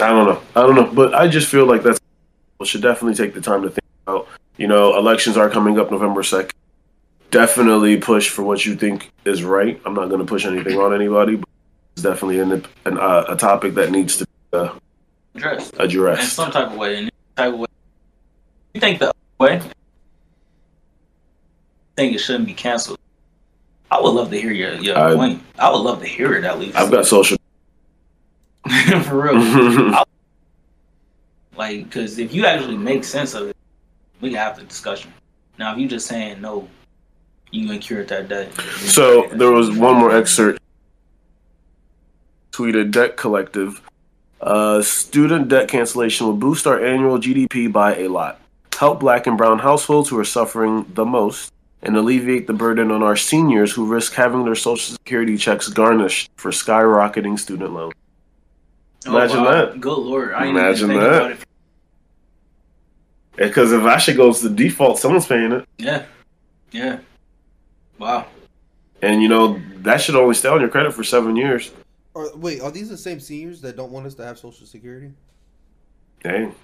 [0.00, 0.42] I don't know.
[0.54, 0.90] I don't know.
[0.92, 2.00] But I just feel like that's
[2.58, 4.28] we should definitely take the time to think about.
[4.56, 6.52] You know, elections are coming up November second.
[7.30, 9.80] Definitely push for what you think is right.
[9.84, 11.48] I'm not going to push anything on anybody, but
[11.92, 14.74] it's definitely an, an uh, a topic that needs to be uh,
[15.78, 16.96] address in some type of way.
[16.96, 17.66] In any type of way,
[18.72, 19.60] you think the other way?
[21.96, 22.98] Think it shouldn't be canceled.
[23.90, 25.42] I would love to hear your, your I- point.
[25.58, 26.76] I would love to hear it at least.
[26.76, 27.36] I've got social.
[29.02, 29.94] for real.
[31.56, 33.56] Like, because if you actually make sense of it,
[34.20, 35.12] we can have the discussion.
[35.58, 36.68] Now, if you're just saying no,
[37.50, 38.52] you incurred that debt.
[38.80, 40.60] So there was one more excerpt.
[42.52, 43.80] Tweeted Debt Collective.
[44.40, 48.40] Uh, student debt cancellation will boost our annual GDP by a lot.
[48.78, 53.02] Help black and brown households who are suffering the most, and alleviate the burden on
[53.02, 57.94] our seniors who risk having their social security checks garnished for skyrocketing student loans.
[59.06, 59.68] Imagine that.
[59.70, 60.32] Oh, Good lord.
[60.32, 61.38] I Imagine that.
[63.36, 65.64] Because if that shit goes to default, someone's paying it.
[65.78, 66.04] Yeah.
[66.72, 66.98] Yeah.
[67.98, 68.26] Wow.
[69.02, 71.70] And you know, that should only stay on your credit for seven years.
[72.14, 75.12] Are, wait, are these the same seniors that don't want us to have Social Security?
[76.22, 76.54] Dang.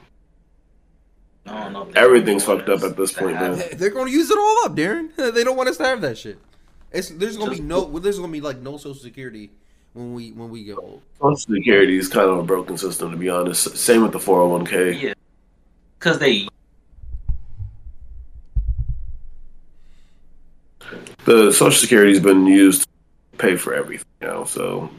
[1.47, 1.83] I don't know.
[1.83, 3.63] if Everything's fucked up at this point, man.
[3.75, 5.11] They're going to use it all up, Darren.
[5.35, 6.39] They don't want us to have that shit.
[6.91, 7.99] It's there's going to be no.
[7.99, 9.51] There's going to be like no Social Security
[9.93, 11.03] when we when we get old.
[11.21, 13.77] Social Security is kind of a broken system, to be honest.
[13.77, 15.01] Same with the 401k.
[15.01, 15.15] Yeah,
[15.99, 16.49] because they
[21.25, 22.89] The Social Security's been used to
[23.39, 24.91] pay for everything now, so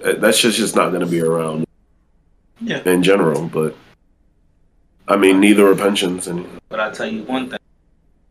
[0.00, 1.66] uh, that that shit's just not going to be around
[2.60, 2.82] yeah.
[2.84, 3.48] in general.
[3.48, 3.74] But
[5.08, 7.58] I mean, neither are pensions, and But I tell you one thing: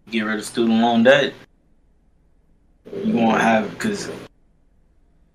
[0.10, 1.34] get rid of student loan debt,
[3.04, 4.10] you won't have because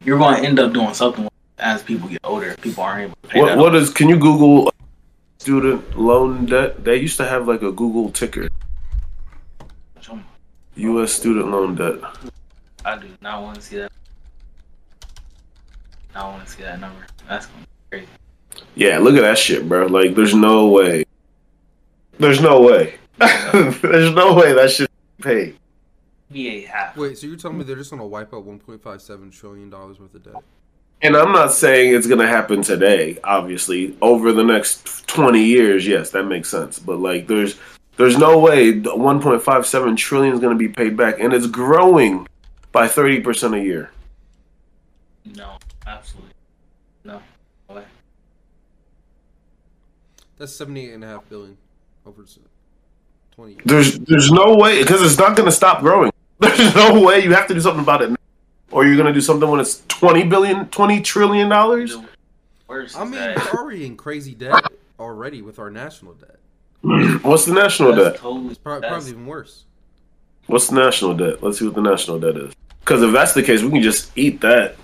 [0.02, 1.28] you're going to end up doing something
[1.58, 2.54] as people get older.
[2.60, 3.90] People aren't able to pay what what is?
[3.90, 4.70] Can you Google uh,
[5.38, 6.84] student loan debt?
[6.84, 8.48] They used to have like a Google ticker.
[10.78, 11.12] U.S.
[11.12, 11.98] student loan debt.
[12.84, 13.92] I do not want to see that.
[16.14, 17.06] I want to see that number.
[17.28, 18.08] That's gonna be crazy.
[18.74, 19.86] Yeah, look at that shit, bro.
[19.86, 21.04] Like, there's no way.
[22.18, 22.94] There's no way.
[23.18, 24.88] there's no way that should
[25.20, 25.54] pay.
[26.32, 26.96] NBA half.
[26.96, 30.22] Wait, so you're telling me they're just gonna wipe out 1.57 trillion dollars worth of
[30.22, 30.42] debt?
[31.02, 33.18] And I'm not saying it's gonna happen today.
[33.24, 36.78] Obviously, over the next 20 years, yes, that makes sense.
[36.78, 37.58] But like, there's
[37.98, 42.26] there's no way the 1.57 trillion is gonna be paid back, and it's growing
[42.72, 43.90] by 30 percent a year.
[45.34, 46.32] No, absolutely
[47.04, 47.20] no.
[47.68, 47.84] No way.
[50.38, 51.58] That's 78 and a half billion
[52.06, 52.24] over
[53.34, 53.62] 20 years.
[53.64, 56.12] There's there's no way because it's not gonna stop growing.
[56.40, 58.16] There's no way you have to do something about it, now.
[58.70, 61.96] or you're gonna do something when it's 20 billion, 20 trillion dollars.
[62.70, 64.62] I mean, that we're already in crazy debt
[65.00, 66.37] already with our national debt.
[67.22, 68.20] What's the national that's debt?
[68.20, 69.64] totally It's probably, probably even worse.
[70.46, 71.42] What's the national debt?
[71.42, 72.54] Let's see what the national debt is.
[72.80, 74.76] Because if that's the case, we can just eat that,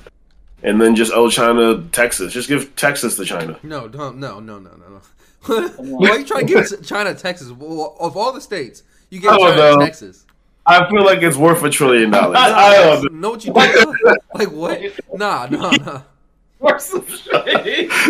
[0.63, 2.33] and then just owe China Texas.
[2.33, 3.59] Just give Texas to China.
[3.63, 5.01] No, don't, no, no, no, no, no.
[5.79, 7.51] Why are you trying to give China Texas?
[7.51, 9.79] Well, Of all the states, you get I China know.
[9.79, 10.27] Texas.
[10.67, 12.39] I feel like it's worth a trillion dollars.
[12.41, 13.19] I don't know.
[13.21, 14.17] know what you do?
[14.35, 14.81] like what?
[15.15, 16.03] Nah, nah, nah.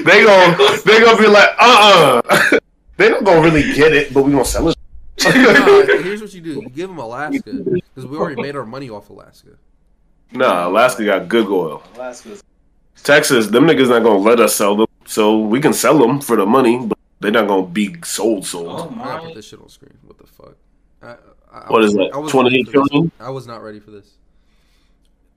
[0.04, 2.58] They gon' they gonna be like, uh uh
[2.96, 4.76] They don't gonna really get it, but we gonna sell it.
[5.24, 5.30] nah.
[6.02, 9.10] Here's what you do: you give them Alaska because we already made our money off
[9.10, 9.50] Alaska.
[10.32, 11.82] nah, Alaska got good oil.
[11.94, 12.42] Alaska's
[13.02, 16.36] Texas, them niggas not gonna let us sell them, so we can sell them for
[16.36, 18.46] the money, but they're not gonna be sold.
[18.46, 18.68] Sold.
[18.68, 19.96] Oh I gotta put this shit on screen.
[20.04, 20.56] What the fuck?
[21.02, 21.16] I,
[21.52, 22.88] I, What I is that, I was 28 ready for this.
[22.88, 23.12] trillion?
[23.20, 24.10] I was not ready for this.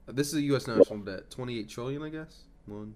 [0.08, 0.68] This is a U.S.
[0.68, 2.44] national debt, twenty-eight trillion, I guess.
[2.66, 2.96] One.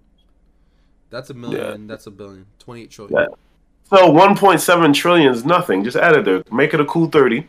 [1.10, 1.86] That's a million.
[1.86, 2.46] That's a billion.
[2.58, 3.18] Twenty-eight trillion.
[3.20, 3.26] Yeah.
[3.84, 5.84] So 1.7 trillion is nothing.
[5.84, 6.42] Just add it there.
[6.50, 7.46] Make it a cool 30,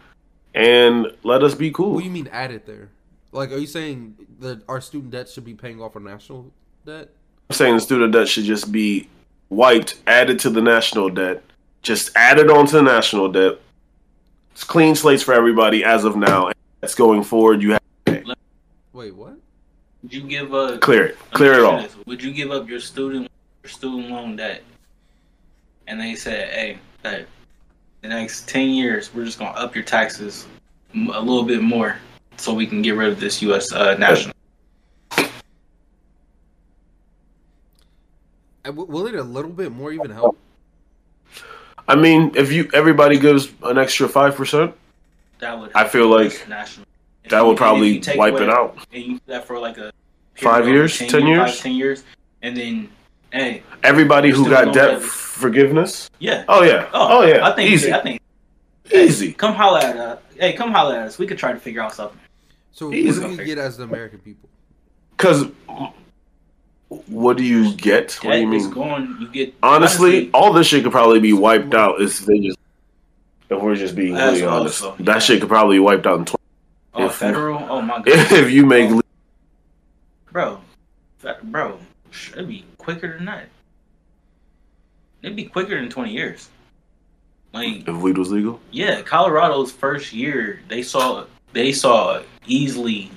[0.53, 1.93] and let us be cool.
[1.93, 2.89] What do you mean add it there?
[3.31, 6.51] Like, are you saying that our student debt should be paying off our national
[6.86, 7.09] debt?
[7.49, 9.07] I'm saying the student debt should just be
[9.49, 11.43] wiped, added to the national debt.
[11.81, 13.59] Just added it on to the national debt.
[14.51, 16.51] It's clean slates for everybody as of now.
[16.81, 17.61] That's going forward.
[17.61, 17.81] You have
[18.93, 19.38] Wait, what?
[20.03, 20.81] Would you give up?
[20.81, 21.86] clear it, clear it all.
[22.05, 23.31] Would you give up your student
[23.63, 24.63] your student loan debt?
[25.88, 27.25] And they said, "Hey, that
[28.01, 30.47] the next ten years, we're just gonna up your taxes
[30.95, 31.97] a little bit more,
[32.38, 33.71] so we can get rid of this U.S.
[33.73, 34.34] Uh, national."
[38.65, 40.38] Uh, w- Will it a little bit more even help?
[41.88, 44.73] I mean, if you everybody gives an extra five percent,
[45.39, 45.71] That would.
[45.75, 46.86] I feel like national.
[47.29, 48.77] That you- would probably wipe away- it out.
[48.93, 49.91] And you do that for like a
[50.36, 51.11] Five period of years?
[51.11, 51.51] 10 years?
[51.55, 52.03] five, 10 years,
[52.41, 52.89] and then
[53.34, 55.01] hey, Everybody who got debt debt.
[55.01, 56.09] forgiveness.
[56.19, 56.45] yeah.
[56.47, 56.88] Oh yeah.
[56.93, 57.45] Oh, oh yeah.
[57.45, 57.91] I think easy.
[57.91, 58.21] I think
[58.93, 59.34] easy.
[59.34, 60.19] come holler at us.
[60.39, 61.17] Hey, come holler at us.
[61.19, 62.19] We could try to figure out something.
[62.71, 64.47] So what do we get as the American people?
[65.17, 65.47] Because
[67.07, 68.13] what do you get?
[68.23, 68.69] What do you mean?
[68.69, 69.17] going.
[69.19, 72.57] You get Honestly, all this shit could probably be wiped out if they just.
[73.49, 76.25] If we're just being really honest, also- that shit could probably be wiped out in
[76.25, 76.43] twenty.
[76.95, 77.59] oh, if- federal.
[77.69, 78.89] Oh my god, If you make
[80.31, 80.59] bro,
[81.43, 81.77] bro,
[82.09, 83.47] should it'd be quicker than that.
[85.21, 86.49] It'd be quicker than twenty years.
[87.53, 93.11] Like if weed was legal, yeah, Colorado's first year, they saw they saw easily.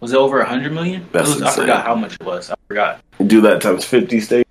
[0.00, 1.06] Was it over a hundred million?
[1.12, 2.50] That's was- I forgot how much it was.
[2.50, 3.00] I forgot.
[3.26, 4.48] do that times fifty states,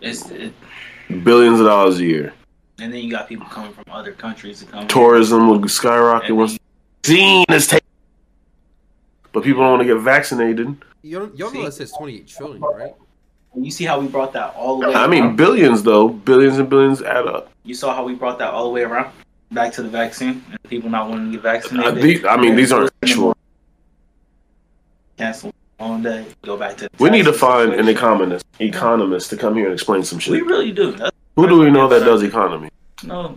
[0.00, 0.52] It's it,
[1.24, 2.32] billions of dollars a year.
[2.78, 4.86] and then you got people coming from other countries to come.
[4.88, 6.58] Tourism will skyrocket once
[7.02, 7.85] vaccine is taken.
[9.36, 10.74] But people don't want to get vaccinated.
[11.02, 11.76] You don't, y'all know See?
[11.76, 12.94] says twenty-eight trillion, right?
[13.54, 14.94] You see how we brought that all the way.
[14.94, 17.50] I mean, billions though, billions and billions add up.
[17.62, 19.12] you saw how we brought that all the way around
[19.52, 22.02] back to the vaccine and people not wanting to get Uh, vaccinated.
[22.22, 23.36] the- I mean, these aren't actual.
[25.18, 26.24] cancel on day.
[26.40, 26.84] Go back to.
[26.84, 30.18] the We need to tax find an economist, economist to come here and explain some
[30.18, 30.32] shit.
[30.32, 30.92] We really do.
[30.92, 32.70] That's, Who do we know that does economy?
[33.04, 33.36] no,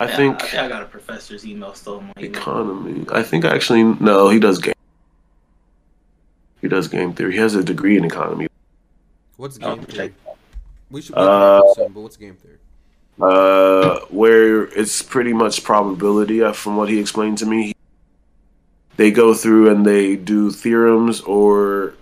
[0.00, 1.98] I yeah, think I, think I got a professor's email still.
[1.98, 2.30] in my email.
[2.30, 3.04] economy.
[3.12, 4.73] I think actually no, he does game.
[6.64, 7.32] He does game theory.
[7.32, 8.46] He has a degree in economy.
[9.36, 10.14] What's Oh, game theory?
[10.90, 12.56] We should Uh, soon, but what's game theory?
[13.20, 16.42] Uh, where it's pretty much probability.
[16.42, 17.74] uh, From what he explained to me,
[18.96, 21.92] they go through and they do theorems or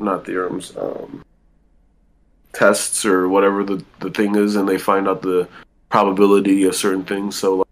[0.00, 1.22] not theorems, um,
[2.52, 5.46] tests or whatever the the thing is, and they find out the
[5.90, 7.36] probability of certain things.
[7.36, 7.64] So,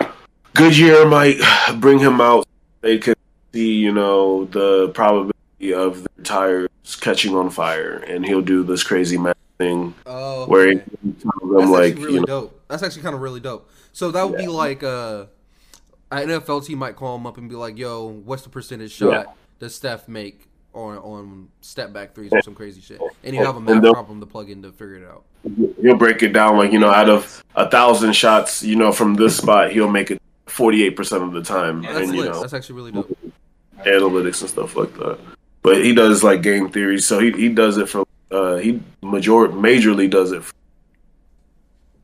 [0.00, 0.08] like,
[0.54, 1.36] Goodyear might
[1.78, 2.46] bring him out.
[2.80, 3.14] They can
[3.52, 5.31] see, you know, the probability
[5.70, 6.68] of their tires
[7.00, 10.84] catching on fire, and he'll do this crazy math thing Oh, where he okay.
[11.04, 12.60] That's them like, really you know, dope.
[12.68, 13.70] That's actually kind of really dope.
[13.92, 15.26] So that would be like uh,
[16.10, 19.36] an NFL team might call him up and be like, "Yo, what's the percentage shot
[19.60, 23.56] does Steph make on on step back threes or some crazy shit?" And you have
[23.56, 25.24] a math problem to plug in to figure it out.
[25.82, 29.14] he'll break it down like you know out of a thousand shots you know from
[29.14, 32.30] this spot he'll make it 48% of the time That's and you lit.
[32.32, 33.18] know That's actually really dope.
[33.80, 35.18] analytics and stuff like that
[35.62, 39.48] but he does like game theory so he, he does it for uh he major
[39.48, 40.54] majorly does it for,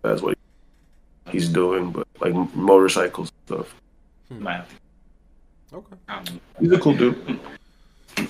[0.03, 0.37] that's what
[1.31, 3.75] he's doing but like motorcycles and stuff
[4.31, 4.63] Man,
[5.73, 5.97] Okay.
[6.09, 6.25] um,
[6.61, 7.17] he's a cool dude
[8.17, 8.29] he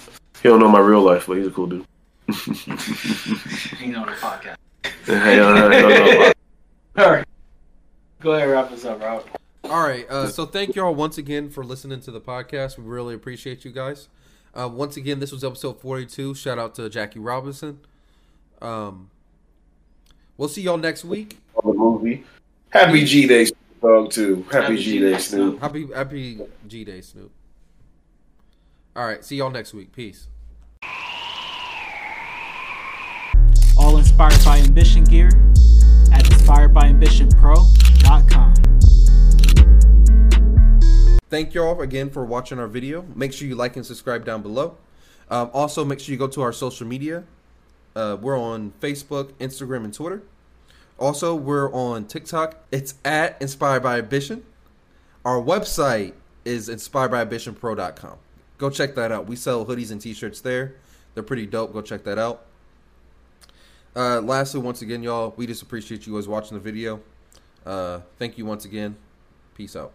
[0.48, 1.84] don't know my real life but he's a cool dude
[2.28, 4.56] he know the podcast.
[5.06, 6.32] Hey, uh, no, no, no.
[6.98, 7.24] All right.
[8.20, 9.24] Go ahead, wrap us up, Rob.
[9.64, 10.06] All right.
[10.10, 12.76] Uh, so thank you all once again for listening to the podcast.
[12.76, 14.08] We really appreciate you guys.
[14.58, 16.34] Uh, once again, this was episode 42.
[16.34, 17.78] Shout out to Jackie Robinson.
[18.60, 19.08] Um,
[20.36, 21.38] we'll see y'all next week.
[21.54, 22.24] the movie
[22.70, 23.46] happy g-day
[23.80, 27.30] dog too happy, Happy g-day G-Day, snoop Happy Happy G Day, Snoop.
[28.96, 29.24] All right.
[29.24, 29.92] See y'all next week.
[29.92, 30.26] Peace.
[33.78, 35.28] All inspired by ambition gear
[36.12, 38.54] at inspiredbyambitionpro.com.
[41.30, 43.04] Thank you all again for watching our video.
[43.14, 44.76] Make sure you like and subscribe down below.
[45.30, 47.24] Um, also, make sure you go to our social media.
[47.94, 50.22] Uh, we're on Facebook, Instagram, and Twitter.
[50.98, 52.56] Also, we're on TikTok.
[52.72, 54.42] It's at Inspired by Ambition.
[55.24, 56.14] Our website
[56.44, 58.18] is inspiredbyambitionpro.com.
[58.56, 59.26] Go check that out.
[59.26, 60.76] We sell hoodies and t-shirts there.
[61.14, 61.72] They're pretty dope.
[61.72, 62.46] Go check that out.
[63.94, 67.00] Uh, lastly, once again, y'all, we just appreciate you guys watching the video.
[67.66, 68.96] Uh, thank you once again.
[69.54, 69.92] Peace out.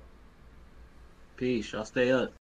[1.43, 1.73] Peace.
[1.73, 2.31] Y'all stay up.